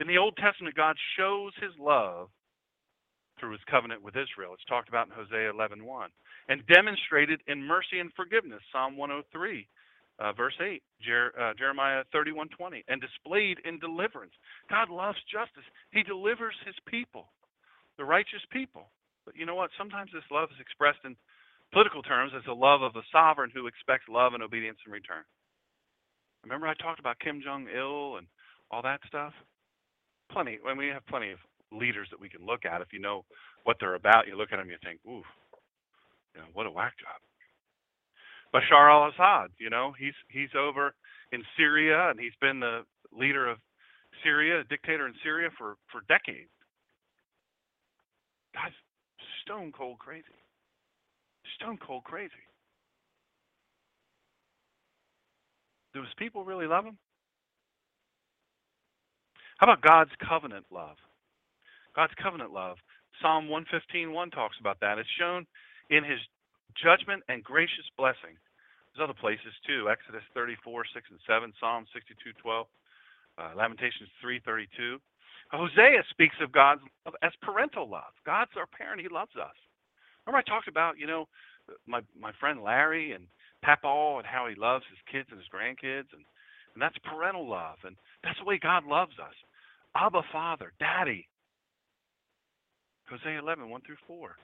[0.00, 2.28] In the Old Testament, God shows his love
[3.40, 4.54] through his covenant with Israel.
[4.54, 6.10] It's talked about in Hosea 11 1.
[6.48, 8.60] And demonstrated in mercy and forgiveness.
[8.72, 9.66] Psalm 103
[10.18, 14.32] uh, verse 8, Jer- uh, Jeremiah 31:20, and displayed in deliverance.
[14.70, 15.64] God loves justice.
[15.90, 17.32] He delivers his people,
[17.96, 18.90] the righteous people.
[19.24, 19.70] But you know what?
[19.76, 21.16] Sometimes this love is expressed in
[21.74, 25.26] political terms as the love of a sovereign who expects love and obedience in return.
[26.44, 28.26] Remember I talked about Kim Jong Il and
[28.70, 29.32] all that stuff?
[30.30, 30.58] Plenty.
[30.62, 31.38] When we have plenty of
[31.72, 32.80] leaders that we can look at.
[32.80, 33.24] If you know
[33.64, 35.26] what they're about, you look at them, you think, ooh,
[36.34, 37.18] you know, what a whack job.
[38.54, 39.50] Bashar al-Assad.
[39.58, 40.94] You know, he's he's over
[41.32, 43.58] in Syria and he's been the leader of
[44.22, 46.50] Syria, a dictator in Syria for for decades.
[48.54, 48.74] That's
[49.42, 50.38] stone cold crazy.
[51.56, 52.32] Stone cold crazy.
[55.92, 56.98] Do his people really love him?
[59.58, 60.96] How about God's covenant love?
[61.94, 62.78] God's covenant love.
[63.22, 64.98] Psalm 115:1 talks about that.
[64.98, 65.46] It's shown
[65.90, 66.18] in his
[66.74, 68.36] judgment and gracious blessing.
[68.94, 69.88] There's other places too.
[69.90, 72.66] Exodus 34, 6 and 7, Psalm 62, 12,
[73.38, 75.00] uh, Lamentations 3, 32.
[75.50, 78.12] Hosea speaks of God's love as parental love.
[78.26, 79.00] God's our parent.
[79.00, 79.54] He loves us.
[80.26, 81.26] Remember I talked about, you know,
[81.86, 83.26] my my friend Larry and
[83.62, 86.24] Papa and how he loves his kids and his grandkids and
[86.74, 89.34] and that's parental love and that's the way God loves us.
[89.94, 91.28] Abba Father, Daddy.
[93.08, 94.36] Hosea 11, 1 through 4.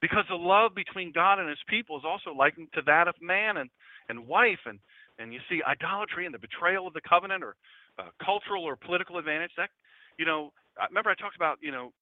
[0.00, 3.58] Because the love between God and his people is also likened to that of man
[3.58, 3.70] and,
[4.08, 4.60] and wife.
[4.66, 4.78] And,
[5.18, 7.56] and you see, idolatry and the betrayal of the covenant or
[7.98, 9.50] uh, cultural or political advantage.
[9.56, 9.70] That,
[10.18, 10.52] you know,
[10.88, 11.92] remember I talked about, you know,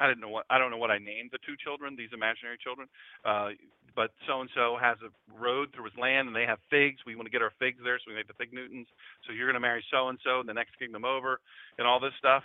[0.00, 2.58] I didn't know what I don't know what I named the two children, these imaginary
[2.62, 2.88] children.
[3.24, 3.50] Uh,
[3.94, 6.98] but so and so has a road through his land, and they have figs.
[7.06, 8.88] We want to get our figs there, so we make the fig Newtons.
[9.26, 11.38] So you're going to marry so and so, in the next kingdom over,
[11.78, 12.42] and all this stuff.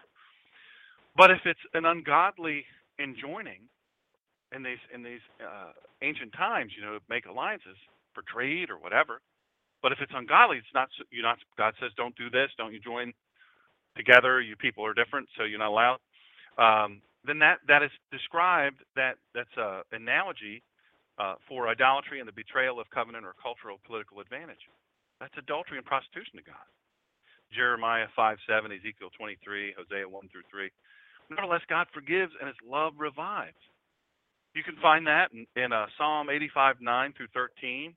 [1.18, 2.66] But if it's an ungodly
[3.00, 3.66] enjoining,
[4.56, 5.72] in these in these uh,
[6.02, 7.78] ancient times, you know, make alliances
[8.14, 9.22] for trade or whatever.
[9.82, 10.90] But if it's ungodly, it's not.
[11.12, 11.38] You're not.
[11.58, 12.50] God says, don't do this.
[12.58, 13.14] Don't you join
[13.96, 14.42] together?
[14.42, 16.00] You people are different, so you're not allowed.
[16.58, 18.78] Um, then that that is described.
[18.96, 20.64] That that's a analogy
[21.20, 24.64] uh, for idolatry and the betrayal of covenant or cultural political advantage.
[25.20, 26.68] That's adultery and prostitution to God.
[27.52, 30.70] Jeremiah 5 7, Ezekiel 23, Hosea 1 through 3.
[31.30, 33.60] Nevertheless, God forgives and his love revives.
[34.56, 37.94] You can find that in, in uh, Psalm 85, 9 through 13,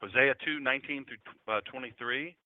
[0.00, 2.36] Hosea 2, 19 through uh, 23,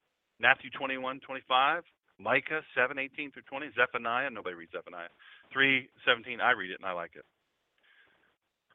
[0.40, 1.82] Matthew 21, 25,
[2.18, 5.12] Micah 7, 18 through 20, Zephaniah, nobody reads Zephaniah,
[5.52, 7.24] 3, 17, I read it and I like it.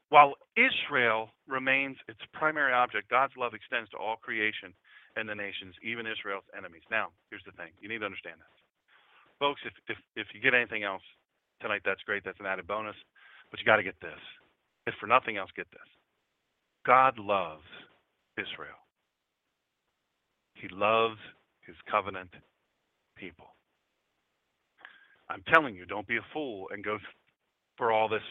[0.10, 4.74] While Israel remains its primary object, God's love extends to all creation
[5.16, 6.84] and the nations, even Israel's enemies.
[6.92, 8.58] Now, here's the thing you need to understand this.
[9.40, 11.02] Folks, if, if, if you get anything else
[11.62, 12.24] tonight, that's great.
[12.24, 12.96] That's an added bonus.
[13.50, 14.20] But you got to get this.
[14.86, 15.88] If for nothing else, get this
[16.86, 17.68] God loves
[18.38, 18.80] Israel,
[20.56, 21.20] He loves
[21.66, 22.32] His covenant
[23.16, 23.48] people.
[25.32, 26.98] I'm telling you, don't be a fool and go
[27.78, 28.26] for all this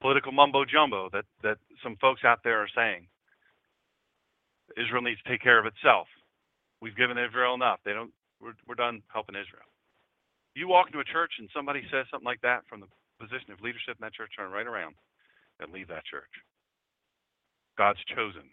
[0.00, 3.06] political mumbo jumbo that, that some folks out there are saying.
[4.76, 6.06] Israel needs to take care of itself.
[6.80, 7.80] We've given Israel enough.
[7.84, 8.12] They don't.
[8.40, 9.68] We're, we're done helping Israel.
[10.54, 12.88] You walk into a church and somebody says something like that from the
[13.20, 14.94] position of leadership in that church, turn right around
[15.60, 16.30] and leave that church.
[17.76, 18.48] God's chosen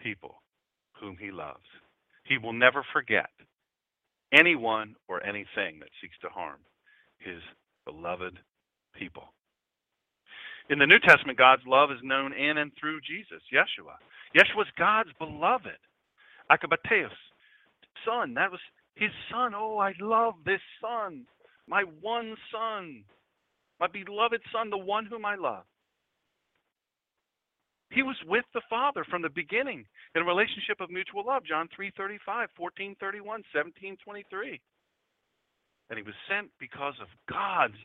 [0.00, 0.42] people
[1.00, 1.66] whom he loves.
[2.24, 3.30] He will never forget
[4.32, 6.58] anyone or anything that seeks to harm
[7.18, 7.40] his
[7.84, 8.38] beloved
[8.94, 9.32] people.
[10.68, 13.94] In the New Testament, God's love is known in and through Jesus, Yeshua.
[14.34, 15.78] Yeshua's God's beloved.
[16.50, 17.10] Akabateus,
[18.04, 18.34] son.
[18.34, 18.60] That was
[18.94, 19.52] his son.
[19.54, 21.24] Oh, I love this son.
[21.68, 23.04] My one son.
[23.78, 25.64] My beloved son, the one whom I love.
[27.90, 31.44] He was with the Father from the beginning in a relationship of mutual love.
[31.44, 34.60] John 3:35, 14:31, 17:23.
[35.88, 37.78] And he was sent because of God's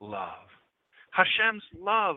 [0.00, 0.48] love.
[1.10, 2.16] Hashem's love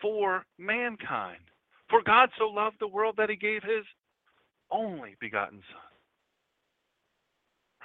[0.00, 1.40] for mankind.
[1.88, 3.84] For God so loved the world that he gave his
[4.70, 5.90] only begotten son.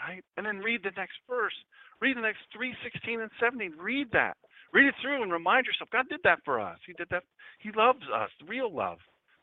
[0.07, 0.23] Right?
[0.37, 1.55] And then read the next verse.
[1.99, 3.73] Read the next 3, 16, and 17.
[3.79, 4.37] Read that.
[4.73, 6.77] Read it through and remind yourself God did that for us.
[6.85, 7.23] He did that.
[7.59, 8.97] He loves us, real love.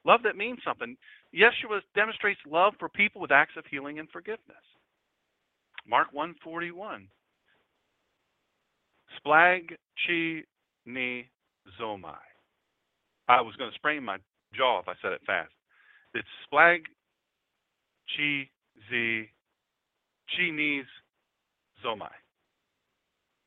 [0.05, 0.97] Love that means something.
[1.35, 4.63] Yeshua demonstrates love for people with acts of healing and forgiveness.
[5.89, 7.09] Mark 141.
[9.17, 9.77] Splag.
[13.29, 14.19] I was going to sprain my
[14.55, 15.53] jaw if I said it fast.
[16.15, 16.83] It's splag
[18.17, 18.49] chi
[18.91, 19.29] z
[20.29, 20.83] chi
[21.85, 22.13] zomai.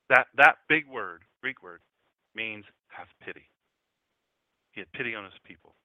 [0.10, 1.82] That that big word, Greek word,
[2.36, 3.50] means have pity.
[4.72, 5.76] He had pity on his people.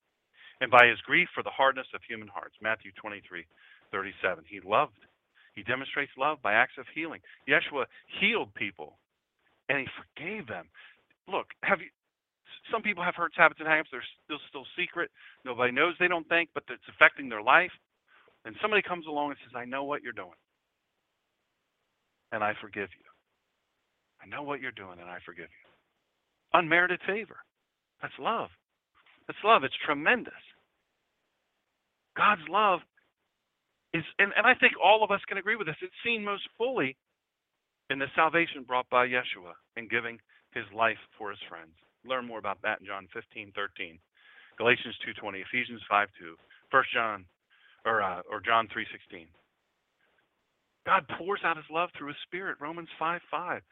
[0.61, 3.47] And by his grief for the hardness of human hearts, Matthew 23,
[3.93, 5.01] 37, he loved.
[5.55, 7.21] He demonstrates love by acts of healing.
[7.49, 7.87] Yeshua
[8.21, 8.99] healed people
[9.71, 10.67] and he forgave them.
[11.31, 11.87] Look, have you
[12.71, 13.91] some people have hurts, habits, and hangups.
[13.91, 15.11] They're still still secret.
[15.45, 17.71] Nobody knows they don't think, but it's affecting their life.
[18.45, 20.39] And somebody comes along and says, I know what you're doing.
[22.33, 23.07] And I forgive you.
[24.23, 26.59] I know what you're doing and I forgive you.
[26.59, 27.37] Unmerited favor.
[28.03, 28.51] That's love.
[29.27, 29.65] That's love.
[29.65, 30.33] It's tremendous.
[32.17, 32.81] God's love
[33.93, 36.43] is, and, and I think all of us can agree with this, it's seen most
[36.57, 36.97] fully
[37.91, 40.19] in the salvation brought by Yeshua and giving
[40.55, 41.75] his life for his friends.
[42.05, 43.99] Learn more about that in John 15, 13,
[44.57, 46.37] Galatians 2.20, Ephesians 5, 2,
[46.71, 47.25] 1 John,
[47.85, 49.27] or, uh, or John 3, 16.
[50.87, 53.63] God pours out his love through his spirit, Romans 5, 5,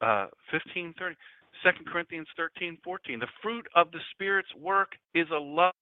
[0.00, 1.16] uh, 15, 30.
[1.64, 3.18] 2 Corinthians 13, 14.
[3.18, 5.72] The fruit of the Spirit's work is a love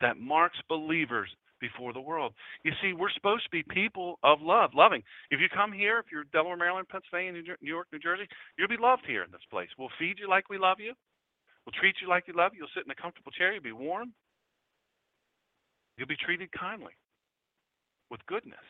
[0.00, 1.28] that marks believers
[1.60, 2.34] before the world.
[2.64, 5.02] You see, we're supposed to be people of love, loving.
[5.30, 8.76] If you come here, if you're Delaware, Maryland, Pennsylvania, New York, New Jersey, you'll be
[8.76, 9.68] loved here in this place.
[9.78, 10.94] We'll feed you like we love you.
[11.64, 12.60] We'll treat you like you love you.
[12.60, 13.52] You'll sit in a comfortable chair.
[13.52, 14.12] You'll be warm.
[15.96, 16.92] You'll be treated kindly,
[18.08, 18.64] with goodness,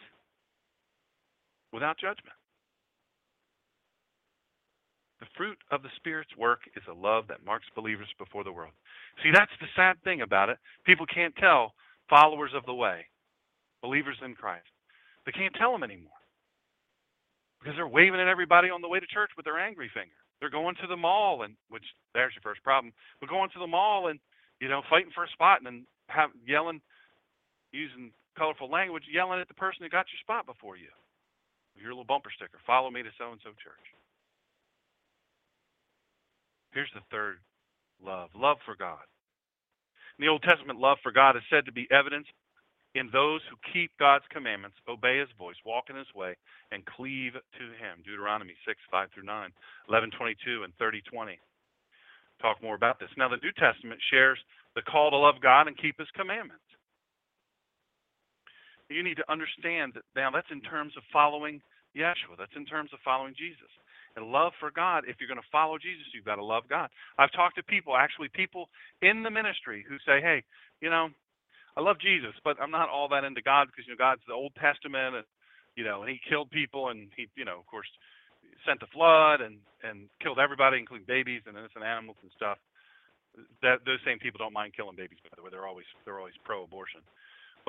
[1.72, 2.34] without judgment.
[5.20, 8.72] The fruit of the Spirit's work is a love that marks believers before the world.
[9.22, 10.58] See, that's the sad thing about it.
[10.86, 11.74] People can't tell
[12.08, 13.06] followers of the way,
[13.82, 14.68] believers in Christ.
[15.26, 16.18] They can't tell them anymore
[17.60, 20.14] because they're waving at everybody on the way to church with their angry finger.
[20.40, 21.84] They're going to the mall, and which
[22.14, 22.92] there's your first problem.
[23.20, 24.20] We're going to the mall and
[24.60, 26.80] you know fighting for a spot and then have yelling,
[27.72, 30.88] using colorful language, yelling at the person who got your spot before you.
[31.74, 32.58] Your little bumper sticker.
[32.66, 33.86] Follow me to so and so church.
[36.72, 37.38] Here's the third
[38.02, 39.02] love love for God.
[40.18, 42.30] In the Old Testament, love for God is said to be evidenced
[42.94, 46.34] in those who keep God's commandments, obey his voice, walk in his way,
[46.72, 48.02] and cleave to him.
[48.04, 49.50] Deuteronomy 6, 5 through 9,
[49.88, 51.38] 11, 22, and 30, 20.
[52.42, 53.10] Talk more about this.
[53.16, 54.38] Now, the New Testament shares
[54.74, 56.66] the call to love God and keep his commandments.
[58.90, 61.60] You need to understand that now that's in terms of following
[61.94, 62.38] Yeshua.
[62.38, 63.70] That's in terms of following Jesus
[64.16, 65.04] and love for God.
[65.06, 66.90] If you're going to follow Jesus, you've got to love God.
[67.18, 68.68] I've talked to people, actually people
[69.02, 70.42] in the ministry, who say, "Hey,
[70.80, 71.08] you know,
[71.76, 74.34] I love Jesus, but I'm not all that into God because you know God's the
[74.34, 75.24] Old Testament, and
[75.76, 77.88] you know, and He killed people, and He, you know, of course,
[78.66, 82.58] sent the flood and and killed everybody, including babies and innocent animals and stuff."
[83.62, 85.50] That those same people don't mind killing babies, by the way.
[85.50, 87.02] They're always they're always pro-abortion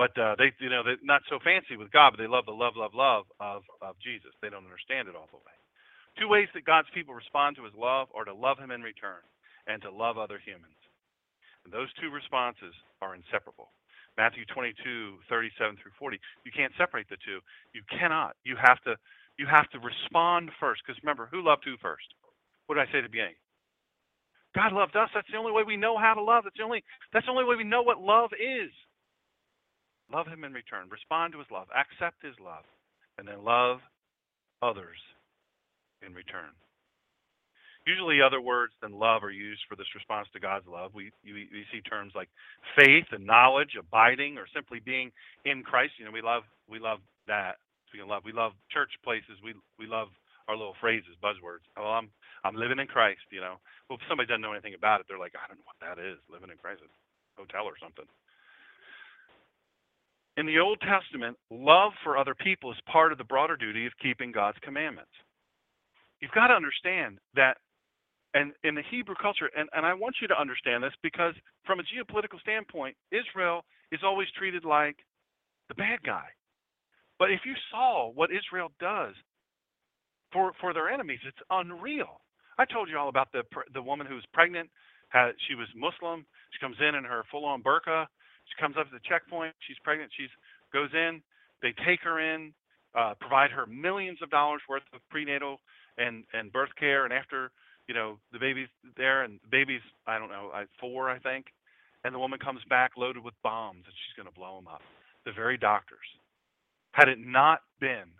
[0.00, 2.56] but uh, they you know they're not so fancy with God, but they love the
[2.56, 4.32] love, love, love of of Jesus.
[4.40, 5.59] They don't understand it all the way.
[6.18, 9.22] Two ways that God's people respond to his love are to love him in return
[9.66, 10.78] and to love other humans.
[11.64, 13.70] And those two responses are inseparable.
[14.16, 16.18] Matthew 22, 37 through 40.
[16.44, 17.38] You can't separate the two.
[17.72, 18.36] You cannot.
[18.44, 18.96] You have to
[19.38, 20.82] you have to respond first.
[20.84, 22.04] Because remember, who loved who first?
[22.66, 23.40] What did I say at the beginning?
[24.54, 25.08] God loved us.
[25.14, 26.44] That's the only way we know how to love.
[26.44, 26.82] That's the only
[27.12, 28.72] that's the only way we know what love is.
[30.12, 30.90] Love him in return.
[30.90, 31.68] Respond to his love.
[31.70, 32.64] Accept his love.
[33.16, 33.78] And then love
[34.60, 34.98] others
[36.04, 36.50] in return.
[37.86, 40.92] Usually, other words than love are used for this response to God's love.
[40.92, 42.28] We, we, we see terms like
[42.76, 45.10] faith and knowledge, abiding, or simply being
[45.46, 45.94] in Christ.
[45.98, 47.56] You know, we love we love that.
[47.88, 49.40] Speaking of love, we love church places.
[49.42, 50.08] We we love
[50.46, 51.64] our little phrases, buzzwords.
[51.72, 52.10] Well, I'm
[52.44, 53.24] I'm living in Christ.
[53.32, 53.56] You know,
[53.88, 55.96] well, if somebody doesn't know anything about it, they're like, I don't know what that
[55.96, 56.20] is.
[56.28, 56.82] Living in Christ,
[57.36, 58.06] hotel or something.
[60.36, 63.92] In the Old Testament, love for other people is part of the broader duty of
[64.00, 65.10] keeping God's commandments
[66.20, 67.56] you've got to understand that
[68.34, 71.80] And in the Hebrew culture, and, and I want you to understand this because from
[71.80, 74.96] a geopolitical standpoint, Israel is always treated like
[75.68, 76.26] the bad guy.
[77.18, 79.14] But if you saw what Israel does
[80.32, 82.20] for for their enemies, it's unreal.
[82.58, 83.42] I told you all about the
[83.74, 84.70] the woman who was pregnant.
[85.10, 86.26] Had, she was Muslim.
[86.52, 88.06] She comes in in her full-on burqa.
[88.46, 89.54] She comes up to the checkpoint.
[89.66, 90.10] She's pregnant.
[90.16, 90.30] She's
[90.72, 91.22] goes in.
[91.62, 92.52] They take her in,
[92.98, 95.58] uh, provide her millions of dollars worth of prenatal
[96.00, 97.04] and and birth care.
[97.04, 97.50] And after
[97.88, 101.46] you know the baby's there, and the baby's I don't know, I, four I think,
[102.04, 104.82] and the woman comes back loaded with bombs, and she's going to blow them up.
[105.24, 106.06] The very doctors.
[106.92, 108.10] Had it not been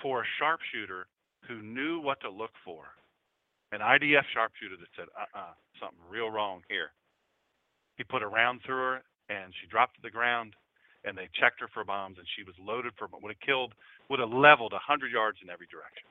[0.00, 1.06] for a sharpshooter
[1.48, 2.84] who knew what to look for,
[3.72, 6.92] an IDF sharpshooter that said, "Uh-uh, something real wrong here."
[7.96, 10.54] He put a round through her, and she dropped to the ground
[11.04, 13.74] and they checked her for bombs, and she was loaded for would have killed,
[14.08, 16.06] would have leveled 100 yards in every direction.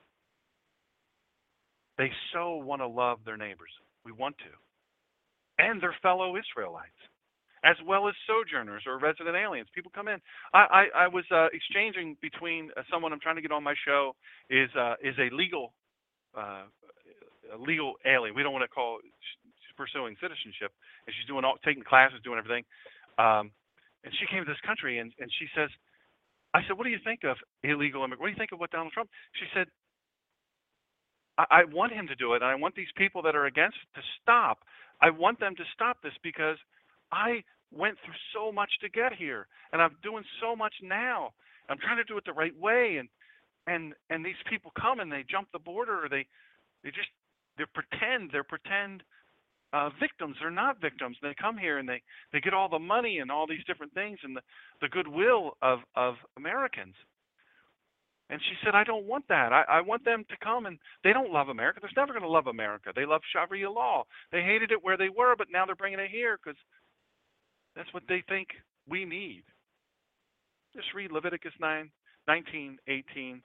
[1.98, 3.70] They so want to love their neighbors.
[4.04, 6.98] We want to, and their fellow Israelites,
[7.64, 9.68] as well as sojourners or resident aliens.
[9.74, 10.18] People come in.
[10.52, 13.74] I I, I was uh, exchanging between uh, someone I'm trying to get on my
[13.86, 14.14] show
[14.50, 15.72] is uh, is a legal
[16.36, 16.64] uh,
[17.52, 18.34] a legal alien.
[18.34, 20.72] We don't want to call she's pursuing citizenship,
[21.06, 22.64] and she's doing all taking classes, doing everything.
[23.18, 23.52] Um,
[24.04, 25.70] and she came to this country and, and she says,
[26.54, 28.20] I said, what do you think of illegal immigrants?
[28.20, 29.08] What do you think of what Donald Trump?
[29.38, 29.66] She said,
[31.38, 34.00] I, want him to do it, and I want these people that are against to
[34.20, 34.58] stop.
[35.00, 36.56] I want them to stop this because
[37.10, 41.32] I went through so much to get here, and I'm doing so much now.
[41.68, 43.08] I'm trying to do it the right way, and
[43.66, 46.26] and and these people come and they jump the border, or they
[46.84, 47.08] they just
[47.56, 49.02] they pretend they're pretend
[49.72, 50.36] uh, victims.
[50.40, 51.16] They're not victims.
[51.22, 52.02] They come here and they,
[52.32, 54.42] they get all the money and all these different things and the,
[54.80, 56.94] the goodwill of, of Americans.
[58.30, 59.52] And she said, I don't want that.
[59.52, 61.80] I, I want them to come and they don't love America.
[61.82, 62.90] They're never going to love America.
[62.94, 64.04] They love Sharia law.
[64.30, 66.58] They hated it where they were, but now they're bringing it here because
[67.76, 68.48] that's what they think
[68.88, 69.42] we need.
[70.74, 71.90] Just read Leviticus 9,
[72.26, 73.42] 19, 18,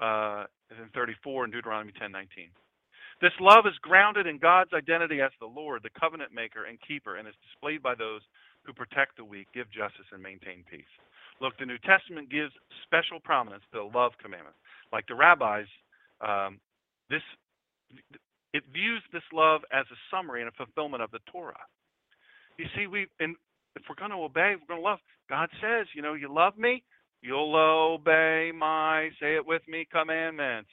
[0.00, 2.48] uh, and 34, and Deuteronomy 10, 19.
[3.20, 7.16] This love is grounded in God's identity as the Lord, the covenant maker and keeper,
[7.16, 8.22] and is displayed by those
[8.64, 10.90] who protect the weak, give justice, and maintain peace.
[11.42, 12.52] Look, the New Testament gives
[12.86, 14.54] special prominence to the love commandment.
[14.92, 15.66] Like the rabbis,
[16.20, 16.60] um,
[17.10, 17.20] this
[18.54, 21.66] it views this love as a summary and a fulfillment of the Torah.
[22.58, 23.34] You see, we and
[23.74, 25.00] if we're going to obey, we're going to love.
[25.28, 26.84] God says, you know, you love me,
[27.22, 30.70] you'll obey my, say it with me, commandments.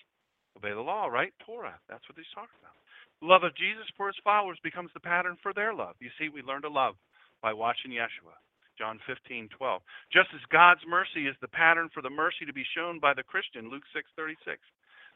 [0.55, 1.33] Obey the law, right?
[1.45, 1.79] Torah.
[1.89, 2.75] That's what he's talking about.
[3.21, 5.95] Love of Jesus for his followers becomes the pattern for their love.
[5.99, 6.95] You see, we learn to love
[7.41, 8.35] by watching Yeshua.
[8.79, 9.81] John 15, 12.
[10.11, 13.23] Just as God's mercy is the pattern for the mercy to be shown by the
[13.23, 14.57] Christian, Luke 6, 36.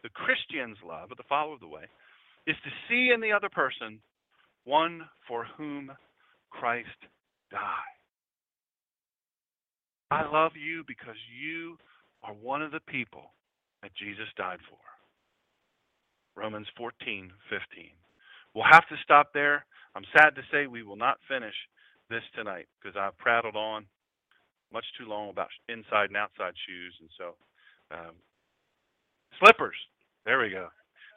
[0.03, 1.88] The Christian's love, or the follower of the way,
[2.45, 3.99] is to see in the other person
[4.66, 5.91] one for whom
[6.51, 6.89] Christ
[7.49, 7.99] died.
[10.11, 11.78] I love you because you
[12.22, 13.32] are one of the people
[13.82, 14.78] that Jesus died for.
[16.36, 17.89] Romans 14, 15.
[18.53, 19.66] We'll have to stop there.
[19.95, 21.55] I'm sad to say we will not finish
[22.14, 23.89] this tonight because I've prattled on
[24.70, 26.93] much too long about inside and outside shoes.
[27.01, 27.34] And so,
[27.89, 28.14] um,
[29.41, 29.78] slippers.
[30.26, 30.70] There we go.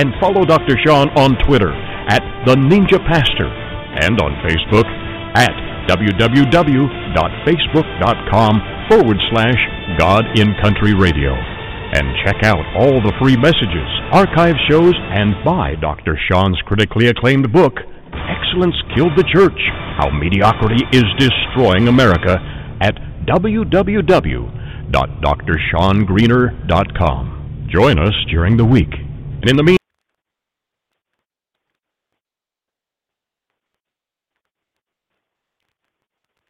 [0.00, 0.78] and follow Dr.
[0.86, 1.74] Shawn on Twitter
[2.08, 3.52] at The Ninja Pastor
[4.00, 4.88] and on Facebook
[5.36, 5.52] at
[5.92, 9.60] www.facebook.com forward slash
[9.98, 11.51] God in Country Radio.
[11.92, 16.18] And check out all the free messages, archive shows, and buy Dr.
[16.30, 17.74] Shawn's critically acclaimed book,
[18.12, 19.58] Excellence Killed the Church
[19.98, 22.38] How Mediocrity is Destroying America,
[22.80, 22.94] at
[23.26, 24.62] www
[24.92, 27.68] www.drshawngreener.com.
[27.72, 28.92] Join us during the week.
[28.92, 29.81] And in the meantime,